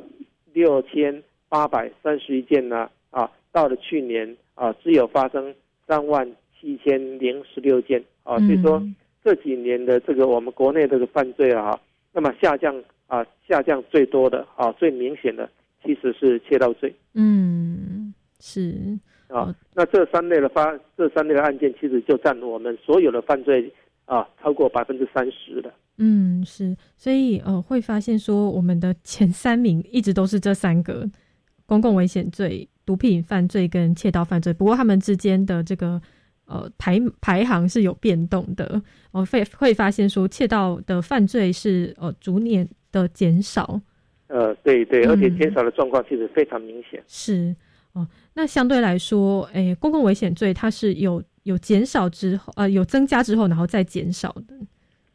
[0.54, 5.54] 六千八百三十一件呢啊，到了去年啊，只有发生
[5.88, 6.30] 三万
[6.60, 11.80] 七千零十六件啊，所以说嗯这几年的这个我们国内这个犯罪啊，
[12.14, 12.76] 那么下降
[13.12, 15.50] 啊，下降最多的啊，最明显的
[15.84, 16.96] 其实是窃盗罪。
[17.14, 18.98] 嗯是
[19.28, 23.70] 啊，那这三类的发这三类的案件，其实就占我们所有的犯罪
[24.06, 25.74] 啊超过百分之三十的。
[25.98, 31.06] 嗯是，所以呃会发现说我们的前三名一直都是这三个
[31.66, 36.02] 公共危险罪、毒品犯罪跟窃盗犯罪，不过他们之间的这个。
[36.52, 38.82] 呃，排排行是有变动的，
[39.12, 43.80] 哦，会会发现说窃盗的犯罪是呃逐年的减少，
[44.28, 47.02] 呃，对对，嗯而且减少的状况其实非常明显。
[47.08, 47.56] 是
[47.94, 54.54] 哦，那相对来说，诶，公共危险罪它是有有减少之后，呃，有增加之后，然后再减少的。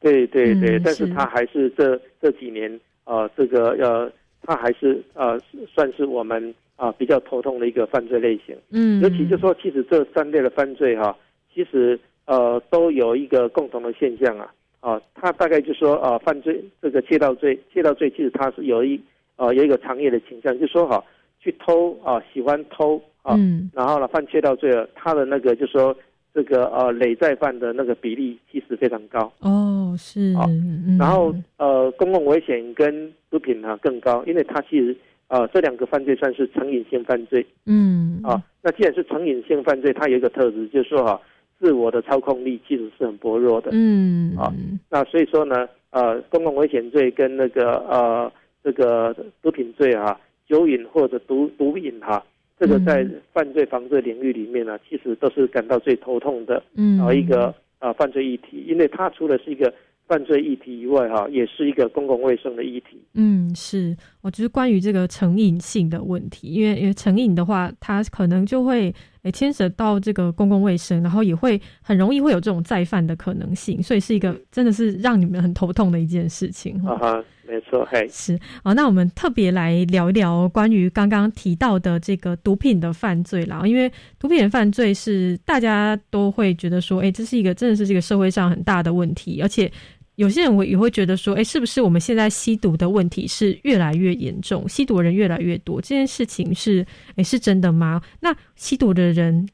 [0.01, 4.11] 对对对，嗯但是是它还是这这几年呃，这个呃，
[4.43, 5.39] 它还是呃
[5.75, 8.55] 算是我们啊、比较头痛的一个犯罪类型。
[8.71, 11.17] 嗯尤其就说，其实这三类的犯罪哈、
[11.57, 19.01] 其实呃都有一个共同的现象啊啊，它大概就说呃犯罪这个窃盗罪，窃盗罪其实它是有一
[19.37, 21.03] 呃有一个长夜的倾向，就说哈、
[21.41, 25.97] 去偷啊、喜欢偷啊，嗯然后呢犯窃盗罪了，他的那个就说
[26.35, 29.33] 这个呃累再犯的那个比例其实非常高。
[29.41, 34.95] 哦，是，嗯然后呃，公共危险跟毒品呢更高，因为它其实
[35.29, 38.43] 呃这两个犯罪算是成瘾性犯罪嗯啊。
[38.63, 41.21] 那既然是成瘾性犯罪，它有一个特质，就是说哈、
[41.59, 43.71] 自我的操控力其实是很薄弱的。
[43.73, 44.53] 嗯啊，
[44.91, 48.33] 那所以说呢，呃，公共危险罪跟那个呃
[48.63, 52.23] 这个毒品罪啊，酒瘾或者毒毒瘾哈、
[52.59, 57.01] 这个在犯罪防治领域里面呢，其实都是感到最头痛的嗯。
[57.01, 59.73] 啊一个啊犯罪议题，因为它除了是一个
[60.07, 62.97] 犯罪议题以外哈、也是一个公共卫生的议题。
[63.15, 63.97] 嗯，是，
[64.27, 76.75] 我就是关于这个成瘾性的问题，因为因为成瘾的话，它可能就会诶牵涉到这个公共卫生，然后也会很容易会有这种再犯的可能性，所以是一个真的是让你们很头痛的一件事情。
[76.85, 89.71] 啊哈，没错，嘿，是啊，那我们特别来聊一聊关于刚刚提到的这个毒品的犯罪啦，因为毒品的犯罪是大家都会觉得说，哎、这是一个真的是这个社会上很大的问题，而且
[90.17, 96.85] 有些人我也会觉得说，哎、是不是我们现在吸毒的问题是越来越严重，吸毒的人越来越多，这件事情是
[97.17, 98.01] 哎、是真的吗？
[98.21, 99.49] 那吸毒的人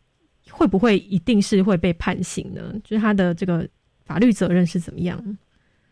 [0.51, 2.73] 会不会一定是会被判刑呢？
[2.85, 3.67] 就是他的这个
[4.05, 5.21] 法律责任是怎么样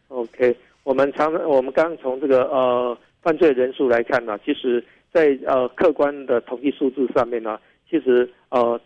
[0.09, 7.59] ？OK，我们常我们刚刚从这个呃犯罪人数来看呢，其实在呃客观的统计数字上面呢，
[7.91, 8.81] 其实呃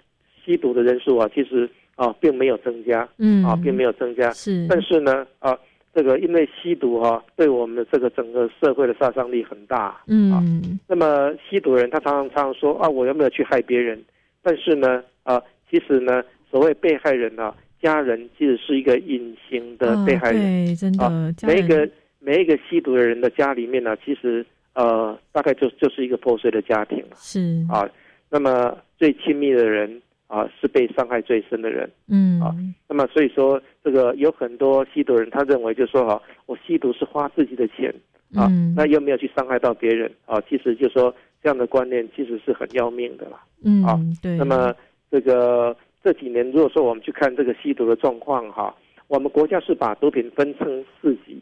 [0.44, 5.56] 吸毒的人数啊，其实啊、并没有增加，嗯啊并没有增加，是但是呢啊
[5.94, 14.02] 这个因为吸毒哈、对我们的这个整个社会的杀伤力很大，嗯那么吸毒人他常常常常说啊我有没有去害别人？
[14.42, 15.40] 但是呢啊
[15.70, 20.40] 其实呢所谓被害人啊家人其实是一个隐形的被害人。
[20.40, 21.88] 哦、对，真的，啊，每一个
[22.18, 27.16] 每一个吸毒的人的家里面呢，其实呃，大概就就是一个破碎的家庭了。
[27.16, 27.88] 是啊，
[28.30, 30.00] 那么最亲密的人
[30.34, 31.88] 啊，是被伤害最深的人。
[32.08, 32.52] 嗯啊，
[32.88, 37.94] 那么所以说，这个有很多吸毒人，他认为就说哈，我吸毒是花自己的钱
[38.34, 43.40] 啊，嗯那又没有去伤害到别人啊，其实就说这样的观念其实是很要命的啦。
[43.62, 44.74] 嗯啊，对，那么
[45.08, 48.74] 这个这几年，如果说我们去看这个吸毒的状况哈，
[49.06, 51.40] 我们国家是把毒品分成四级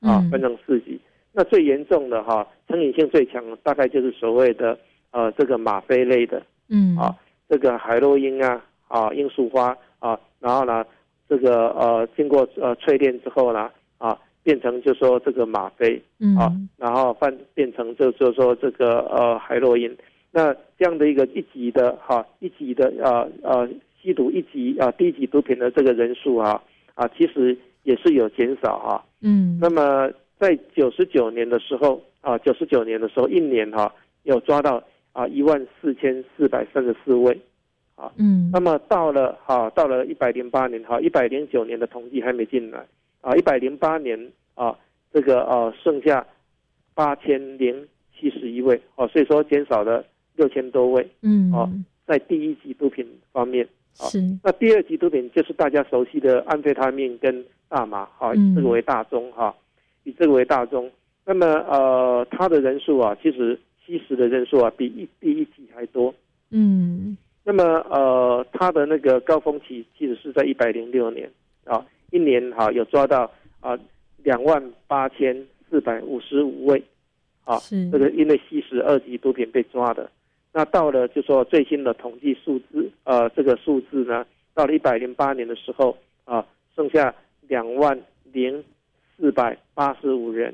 [0.00, 1.00] 啊，嗯分成四级。
[1.32, 4.78] 那最严重的哈，成瘾性最强的大概就是所谓的
[5.10, 7.14] 呃这个吗啡类的嗯啊，
[7.48, 10.84] 这个海洛因啊啊罂粟花啊，然后呢
[11.28, 16.36] 这个呃经过呃淬炼之后呢啊变成就说这个吗啡嗯。
[16.36, 19.96] 啊，然后换变成就就说这个呃海洛因。
[20.30, 23.68] 那这样的一个一级的哈、一级的呃呃
[24.00, 26.62] 吸毒一级啊、低级毒品的这个人数啊
[26.94, 29.58] 啊，其实也是有减少哈、嗯。
[29.60, 33.90] 那么在九十九年的时候啊，九十九年的时候，一年哈、
[34.24, 34.82] 有抓到
[35.16, 37.40] 啊一万四千四百三十四位
[37.94, 38.12] 啊。
[38.18, 42.84] 嗯那么到了哈、到了一百零八年哈，一百零九年的统计还没进来
[43.22, 44.18] 啊，一百零八年
[44.54, 44.76] 啊，
[45.12, 46.26] 这个呃剩下
[46.94, 50.04] 八千零七十一位哦、所以说减少了
[50.34, 51.70] 六千多位嗯哦，
[52.06, 53.66] 在第一级毒品方面。
[53.98, 59.54] 啊是那第二级毒品就是大家熟悉的安非他命跟大麻，哈、这个为大宗，哈、
[60.04, 60.90] 以这个为大宗。
[61.24, 66.12] 那么呃，它的人数啊，其实吸食的人数啊，比一第一级还多。
[66.50, 71.30] 嗯那么呃，它的那个高峰期其实是在一百零六年
[71.64, 73.30] 啊，一年哈、有抓到
[73.60, 73.78] 啊
[74.24, 76.82] 两万八千四百五十五位
[77.44, 80.10] 啊，是这个因为吸食二级毒品被抓的。
[80.52, 87.14] 那到了就说最新的统计数字，呃，这个数字呢，到了一百零八年的时候啊，剩下
[87.46, 87.96] 两万
[88.32, 88.64] 零
[89.16, 90.52] 四百八十五人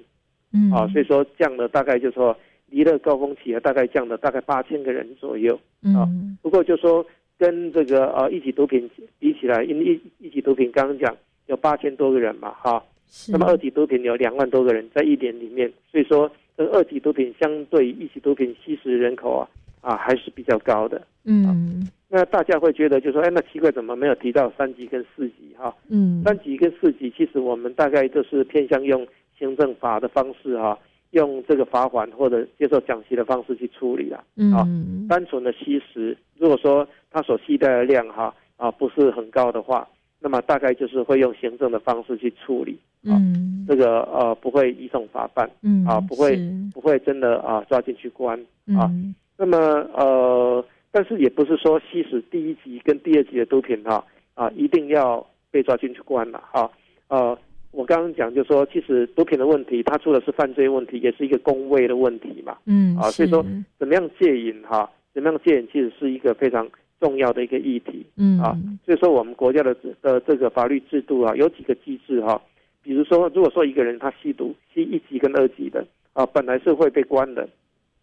[0.52, 2.36] 嗯啊，所以说降了大概就说
[2.72, 5.54] 离了高峰期啊，大概降了大概八千个人左右。
[5.94, 7.04] 啊嗯不过就说
[7.38, 11.16] 跟这个呃一级毒品比起来，因为一一级毒品刚刚讲
[11.46, 19.48] 有八千多个人嘛，哈，是那么二级毒品有两万多个人在一年里面，所以说这个二级毒品相对一级毒品吸食人口啊
[19.80, 21.00] 啊还是比较高的。
[21.24, 25.74] 嗯那大家会觉得就说，哎，那奇怪，怎么没有提到三级跟四级哈？
[25.88, 29.06] 嗯三级跟四级，其实我们大概就是偏向用
[29.38, 30.78] 行政法的方式哈、
[31.12, 34.18] 用这个罚款或者接受奖息的方式去处理啦。
[34.54, 39.86] 啊，嗯单纯的吸食，如果说它所吸带的量哈啊不是很高的话，
[40.20, 46.38] 那么大概就是会用行政的方式去处理，嗯这个呃不会移送法办嗯啊，不会
[46.72, 48.38] 不会真的啊抓进去关
[48.76, 48.88] 啊。
[48.90, 49.58] 嗯那么
[49.94, 54.04] 呃，但是也不是说吸食第一级跟第二级的毒品哈
[54.34, 56.70] 啊一定要被抓进去关了哈
[57.08, 57.36] 呃。
[57.82, 62.56] 我刚刚讲，就说其实毒品的问题，它除了是犯罪问题，也是一个公卫的问题嘛。
[62.64, 63.44] 嗯啊，所以说
[63.76, 66.64] 怎么样戒瘾哈，怎么样戒瘾其实是一个非常
[67.00, 68.06] 重要的一个议题。
[68.16, 68.56] 嗯啊，
[68.86, 72.40] 所以说我们国家的的这个法律制度啊，有几个机制哈、
[72.84, 77.48] 比如说，如果说一个人他吸毒，吸一级跟二级的啊，本来是会被关的。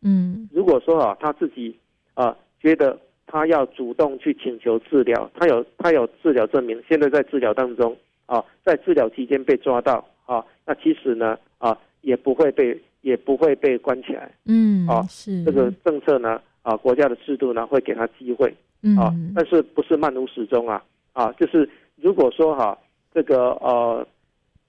[0.01, 1.73] 嗯如果说啊，他自己
[2.15, 7.95] 啊觉得他要主动去请求治疗，他有他有治疗证明，现在在治疗当中
[8.29, 14.31] 啊，在治疗期间被抓到啊，那其实呢啊也不会被也不会被关起来。
[14.45, 18.47] 嗯啊是这个政策呢啊，国家的制度呢会给他机会
[18.99, 22.77] 啊，嗯但是不是漫无始终啊啊，就是如果说哈、
[23.11, 24.07] 这个呃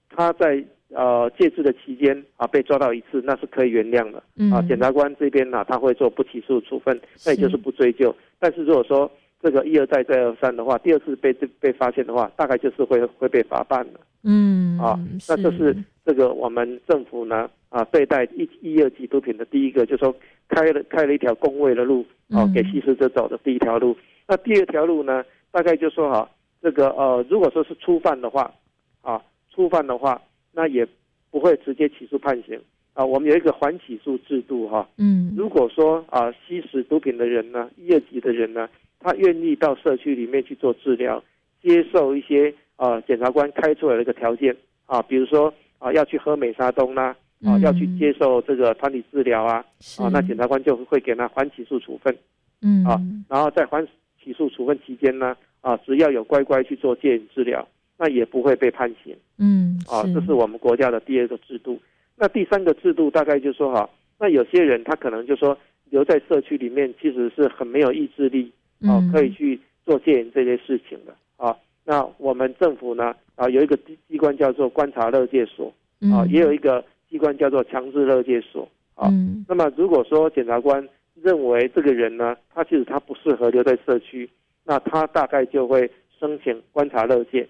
[0.09, 8.15] 他在呃戒治的期间啊被抓到一次，那是可以原谅的啊，嗯检察官这边呢、他会做不起诉处分，那也就是不追究。
[8.39, 9.11] 但是如果说
[9.43, 14.01] 这个一而再再而三的话，第二次被被发现的话，大概就是会会被罚办的。
[14.23, 15.75] 嗯啊，那这是
[16.05, 20.15] 这个我们政府呢啊对待一一二级毒品的第一个，就是说
[20.49, 23.97] 开了开了一条公卫的路啊，嗯给吸食者走的第一条路。
[24.29, 26.31] 那第二条路呢，大概就说哈、
[26.61, 28.53] 这个呃，如果说是初犯的话，
[29.01, 30.21] 啊，初犯的话，
[30.53, 30.87] 那也
[31.31, 32.61] 不会直接起诉判刑
[32.93, 33.03] 啊。
[33.05, 38.69] 我们有一个缓起诉制度哈、嗯如果说啊吸食毒品的人呢，一二级的人呢，
[39.01, 41.23] 他愿意到社区里面去做治疗，
[41.63, 44.55] 接受一些啊检察官开出来的一个条件
[44.87, 49.65] 啊，比如说啊要去喝美沙东啦、啊，嗯要去接受这个团体治疗啊，
[49.99, 52.15] 啊，那检察官就会给他缓起诉处分
[52.63, 53.87] 嗯啊，然后在缓
[54.23, 57.67] 起诉处分期间呢，啊，只要有乖乖去做戒瘾治疗，
[57.99, 59.17] 那也不会被判刑。
[59.39, 61.81] 嗯啊，这是我们国家的第二个制度。
[62.17, 63.89] 那第三个制度大概就说哈，
[64.19, 65.57] 那有些人他可能就说
[65.89, 71.57] 留在社区里面，其实是很没有意志力啊，嗯可以去做戒瘾这些事情的啊。
[71.85, 75.69] 那我们政府呢啊有一个机机关叫做观察乐戒所
[76.01, 79.09] 啊，嗯也有一个机关叫做强制乐戒所啊。
[79.11, 80.87] 嗯那么如果说检察官
[81.23, 84.29] 认为这个人呢，他其实他不适合留在社区，
[84.65, 87.47] 那他大概就会申请观察乐戒，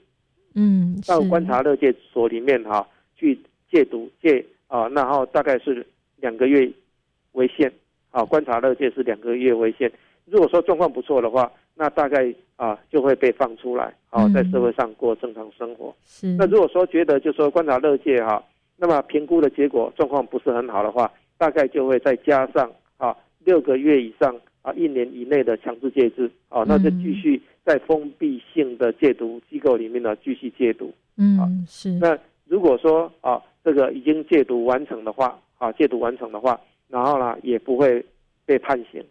[0.55, 3.39] 嗯，到观察乐戒所里面哈、去
[3.71, 6.69] 戒毒戒啊，然后大概是两个月
[7.33, 7.73] 为限
[8.11, 9.91] 啊，观察乐戒是两个月为限。
[10.31, 15.95] 如果说状况不错的话，那大概啊就会被放出来啊，嗯在社会上过正常生活。
[16.05, 18.43] 是那如果说觉得就说观察乐界哈、
[18.77, 30.93] 那么评估的结果状况不是很好的话，大概就会再加上啊六个月以上啊一年以内的强制戒治啊，那就继续在封闭性的戒毒机构里面呢继续戒毒。
[31.17, 32.17] 嗯是那
[32.47, 38.05] 如果说啊这个已经戒毒完成的话啊戒毒完成的话，然后呢也不会
[38.45, 39.03] 被判刑。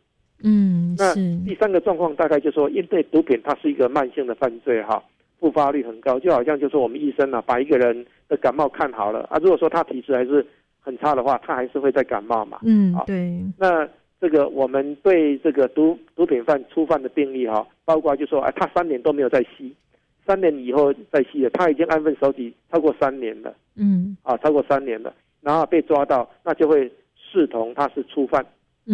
[0.44, 1.14] 嗯那
[1.46, 5.04] 第三个状况大概就说，因为毒品它是一个慢性的犯罪哈，
[5.40, 10.46] 复发率很高，就好像就说我们医生啊，把一个人的感冒看好了啊，如果说他体质还是
[10.80, 12.58] 很差的话，他还是会再感冒嘛。
[12.58, 13.88] 好嗯对那
[14.22, 19.74] 这个我们对这个毒毒品犯初犯的病例哈，包括就说哎，他三年都没有再吸，
[20.26, 28.46] 三年以后再吸了，他已经安分守己超过三年了嗯啊，超过三年了，然后被抓到，那就会视同他是初犯。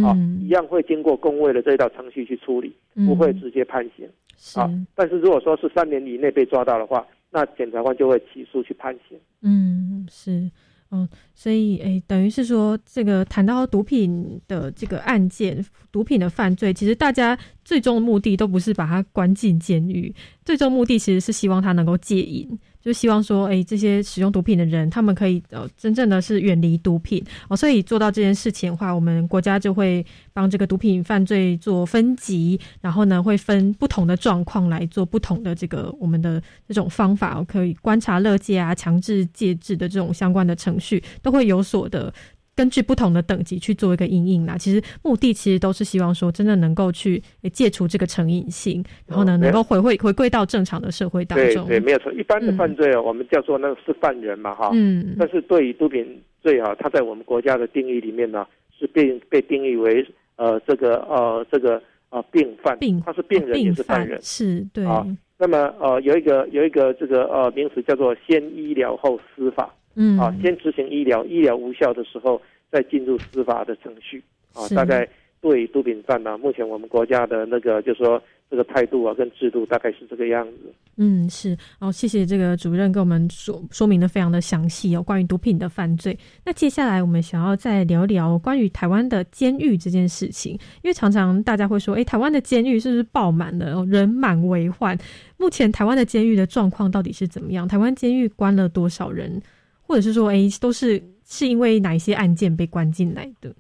[0.04, 3.06] 啊，嗯一样会经过工位的这一道程序去处理，嗯。
[3.06, 4.08] 不会直接判刑。
[4.38, 4.60] 是。
[4.60, 9.18] 啊，但是如果说是三年以内被抓到的话，那检察官就会起诉去判刑。
[9.42, 10.50] 嗯，是，
[10.90, 20.14] 哦，所以诶，等于是说，这个谈到毒品的这个案件，毒品的犯罪，其实大家最终的目的都不是把他关进监狱，
[20.46, 27.58] 最终目的其实是希望他能够戒瘾，就希望说，诶，这些使用毒品的人，他们可以呃，真正的是远离毒品哦。
[27.58, 42.14] 所以做到这件事情的话，我们国家就会帮这个毒品犯罪做分级，然后呢，会分不同的状况来做不同的这个我们的这种方法，可以观察乐界啊、强制戒制的这种相关的程序，都会有所的。
[42.56, 51.68] 根据不同的等级去做一个阴影啦，其实目的其实都是希望说，真的能够去诶戒除这个成瘾性，然后呢，哦能够回回回归到正常的社会当中。
[51.68, 52.10] 对对，没有错。
[52.14, 54.70] 一般的犯罪哦，我们叫做那个是犯人嘛哈。
[54.74, 58.48] 嗯但是对于毒品罪啊，它在我们国家的定义里面呢，
[58.80, 64.18] 是被被定义为呃这个呃这个呃病犯，病他是病人也病是犯人。
[64.22, 65.06] 是对，啊
[65.38, 69.76] 那么呃有一个有一个这个呃名词叫做先医疗后司法。
[69.96, 72.42] 嗯啊，先执行医疗，医疗无效的时候
[72.72, 74.24] 再进入司法的程序
[74.54, 74.68] 啊。
[74.70, 75.08] 大概
[75.42, 80.74] 对毒品犯呢、目前我们国家的那个就是说这个态度啊跟制度大概是这个样子。
[80.98, 86.18] 嗯，是哦，谢谢这个主任跟我们说说明的非常的详细哦，关于毒品的犯罪。
[86.46, 94.98] 那接下来我们想要再聊聊关于台湾的监狱这件事情，因为常常大家会说，哎，台湾的监狱是不是爆满了，哦人满为患？
[95.38, 97.68] 目前台湾的监狱的状况到底是怎么样？
[97.68, 99.42] 台湾监狱关了多少人？
[99.88, 103.54] 或者是说，诶，都是是因为哪一些案件被关进来的？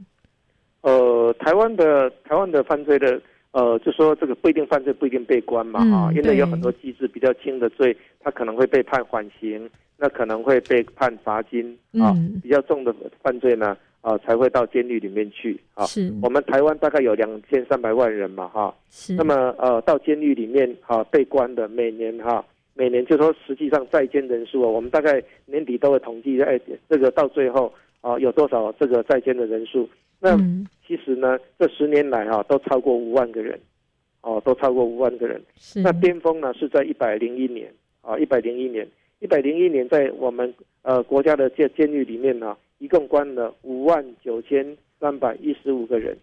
[0.82, 3.22] 呃，台湾的台湾的犯罪的
[3.52, 15.86] 呃，就说这个不一定犯罪不一定被关嘛嗯啊，因为有很多机制比较轻的罪，他可能会被判缓刑，那可能会被判罚金啊，嗯比较重的犯罪呢啊才会到监狱里面去啊。
[15.86, 16.14] 是。
[16.22, 19.14] 我们台湾大概有两千三百万人嘛哈，是。
[19.16, 22.44] 那么呃到监狱里面哈、被关的每年哈、
[22.78, 26.60] 每年就说实际上在监人数啊，我们大概年底都会统计，哎，
[26.90, 29.90] 这个到最后啊、有多少这个在监的人数？
[30.20, 33.60] 那嗯其实呢，这十年来哈、都超过五万个人，
[34.22, 35.42] 哦，都超过五万个人。
[35.58, 38.88] 是那巅峰呢是在一百零一年啊，一百零一年，
[39.20, 40.54] 一百零一年在我们
[40.84, 46.16] 呃国家的监监狱里面呢，一共关了五万九千三百一十五个人。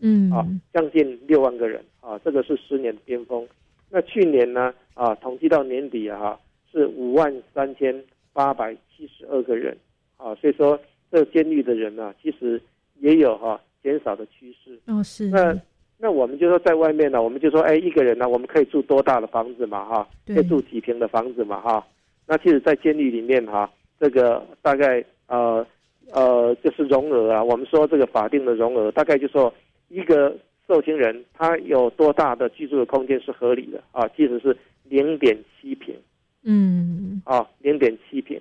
[0.00, 3.46] 嗯啊，将近六万个人啊，这个是十年的巅峰。
[3.90, 9.76] 那去年呢啊，统计到年底啊，哈是五万三千八百七十二个人
[10.16, 10.78] 啊，所以说
[11.10, 12.60] 这个监狱的人呢、其实
[13.00, 14.78] 也有哈、减少的趋势。
[14.86, 15.58] 哦是那
[16.00, 21.84] 那我们就说在外面呢，我们就说哎，一个人呢，我们可以住多大的房子嘛哈，对可以住几平的房子嘛哈。
[22.26, 23.68] 那其实，在监狱里面哈，
[23.98, 25.66] 这个大概呃
[26.12, 29.52] 呃就是容额啊，我们说这个法定的容额，大概就说
[29.88, 30.36] 一个
[30.68, 35.96] 受刑人他有多大的居住的空间是合理的啊，即使是零点七平
[36.44, 37.20] 嗯。
[37.24, 38.40] 啊，零点七平，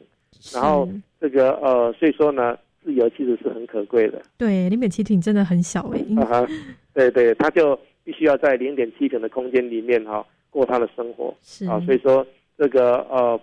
[0.54, 0.88] 然后
[1.20, 4.22] 这个呃，所以说呢，自由其实是很可贵的。
[4.38, 6.48] 对，零点七挺真的很小诶、啊哈，
[6.94, 11.34] 对对，他就必须要在零点七平的空间里面哈、过他的生活。
[11.42, 11.66] 是。
[11.66, 12.26] 啊，所以说
[12.58, 13.40] 这个呃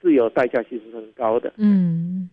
[0.00, 1.52] 自由代价其实是很高的。
[1.56, 2.28] 嗯，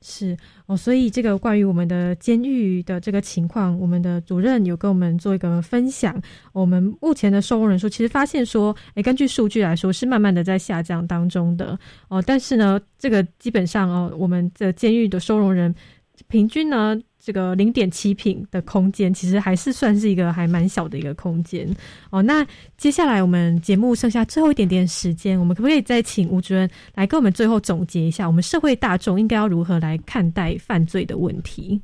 [0.00, 0.36] 是
[0.66, 6.20] 哦，所以这个关于我们的监狱的这个情况，我们的主任有跟我们做一个分享。
[6.52, 11.78] 我们目前的收容人数，其实发现说，诶，根据数据来说，是慢慢的在下降当中的
[12.08, 12.22] 哦。
[12.24, 15.74] 但是呢，这个基本上哦，我们的监狱的收容人
[16.28, 17.00] 平均呢。
[17.20, 21.68] 这个零点七平的空间，其实还是算是一个还蛮小的一个空间
[22.10, 22.22] 哦。
[22.22, 22.46] 那
[22.76, 31.80] 接下来我们节目剩下最后一点点时间，我们可不可以再请吴主任来跟我们最后总结一下，我们社会大众应该要如何来看待犯罪的问题？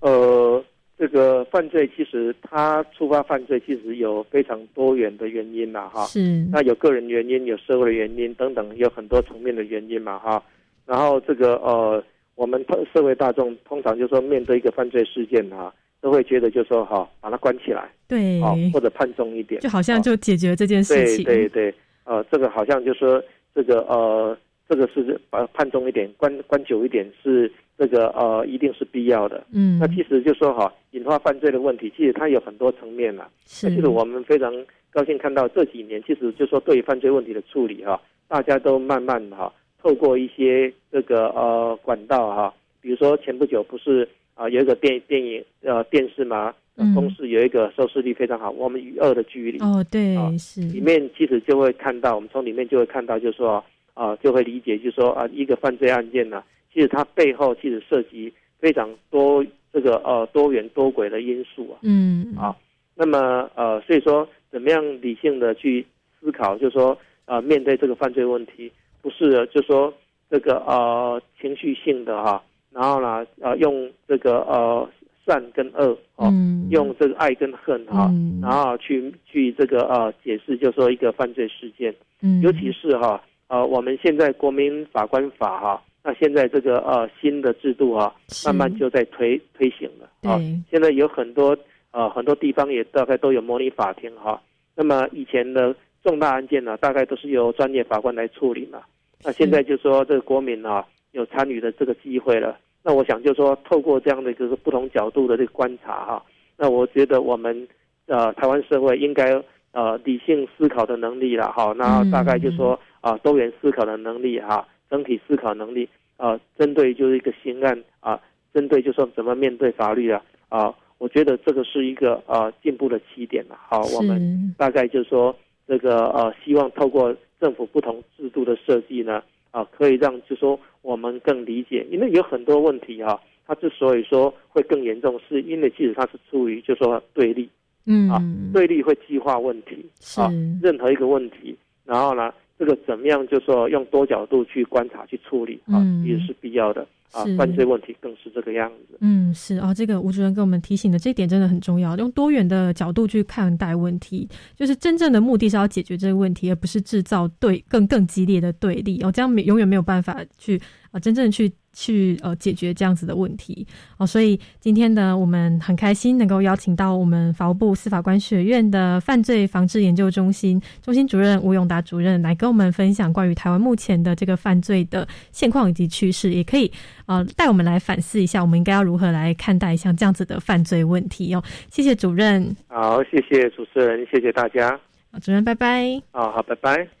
[0.00, 0.62] 呃，
[0.98, 6.04] 这个犯罪其实它触发犯罪，其实有非常多元的原因嘛，哈。
[6.04, 6.46] 是。
[6.52, 10.42] 那有个人原因，有社会的原因等等，有很多层面的原因嘛，哈。
[10.84, 12.04] 然后这个呃。
[12.38, 12.64] 我们
[12.94, 21.24] 社会大众通常就说面对一个犯罪事件哈，都会觉得就说哈，把它关起来，对，哦，或者判重一点，就好像就解决这件事情。
[21.24, 21.74] 对对对，
[22.04, 23.20] 呃，这个好像就说
[23.52, 29.44] 这个呃，这个是把判重一点，关关久一点是这个呃，一定是必要的。
[29.52, 33.28] 嗯，那其实就说哈，引发犯罪的问题，其实它有很多层面了。
[33.46, 34.54] 是，其实我们非常
[34.92, 39.52] 高兴看到这几年，其实就说对于犯罪问题的处理哈，大家都慢慢哈，
[39.82, 42.54] 透过一些这个呃管道哈。
[42.80, 46.54] 比如说前不久不是啊有一个电电影呃电视嘛，
[46.94, 49.58] 公视有一个收视率非常好，我们与恶的距离。
[49.58, 50.60] 哦对是。
[50.60, 53.62] 里面其实就会看到，我们从里面就会看到，就是说
[53.94, 61.78] 啊就会理解，就是说啊一个犯罪案件呢，其实它背后其实涉及非常多这个呃多元多轨的因素啊。
[61.82, 62.34] 嗯。
[62.36, 62.56] 啊
[62.94, 65.84] 那么呃所以说怎么样理性的去
[66.20, 68.72] 思考，就是说呃面对这个犯罪问题，
[69.02, 69.92] 不是就说
[70.30, 72.42] 这个呃情绪性的哈。
[72.70, 74.88] 然后呢，呃，用这个呃
[75.26, 76.30] 善跟恶哦，
[76.70, 90.38] 用这个爱跟恨哈，然后去去这个呃解释，就说一个犯罪事件，嗯，尤其是哈呃我们现在国民法官法哈，那现在这个呃新的制度哈，慢慢就在推推行了啊，
[90.70, 91.56] 现在有很多
[91.90, 94.40] 呃很多地方也大概都有模拟法庭哈，
[94.76, 98.82] 那么以前的重大案件呢，大概都是由专业法官来处理嘛，
[99.24, 100.86] 那现在就说这个国民啊。
[101.12, 106.22] 有参与的这个机会了，那我想就说透过这样的一个不同角度的这个观察哈，
[106.58, 107.66] 那我觉得我们
[108.06, 109.42] 呃台湾社会应该
[109.72, 115.88] 呃理性思考的能力了哈，那大概就说啊多元思考的能力哈，整体思考能力
[116.18, 118.20] 啊，针对就是一个刑案啊，
[118.52, 123.58] 针对就说怎么面对法律啊啊，我觉得这个是一个呃进步的起点了。
[123.66, 125.34] 好，我们大概就说
[125.68, 129.22] 这个呃希望透过政府不同制度的设计呢。
[129.50, 137.48] 啊，可以让就说我们更理解，因为有很多问题哈，它之所以说会更严重，是因为其实它是出于就说对立，
[137.86, 138.10] 嗯。
[138.10, 139.86] 啊，对立会激化问题，
[140.18, 140.28] 啊，
[140.62, 141.56] 任何一个问题，
[141.86, 146.86] 然后呢，这个怎么样就说用多角度去观察去处理啊，也是必要的。
[147.10, 148.98] 啊，犯罪问题更是这个样子。
[149.00, 159.00] 嗯，是啊，这个吴主任给我们提醒的这一点真的很重要，用多元的角度去看待问题，就是真正的目的是要解决这个问题，而不是制造对更更激烈的对立。
[159.02, 161.50] 哦，这样永远没有办法去啊，真正去。
[161.80, 163.64] 去呃解决这样子的问题
[163.98, 176.68] 哦，所以今天呢，我们很开心能够邀请到我们法务部司法官学院的犯罪防治研究中心中心主任吴永达主任来跟我们分享关于台湾目前的这个犯罪的现况以及趋势，也可以
[177.06, 181.40] 呃带我们来反思一下，我们应该要如何来看待像这样子的犯罪问题哦。
[181.70, 184.76] 谢谢主任，好，谢谢主持人，谢谢大家，
[185.22, 186.97] 主任拜拜，啊，好，拜拜。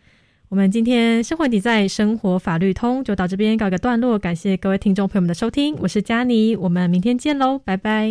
[0.50, 8.10] 我们今天生活底在生活法律通就到这边告一个段落，感谢各位听众朋友们的收听，我是佳妮，我们明天见喽，拜拜。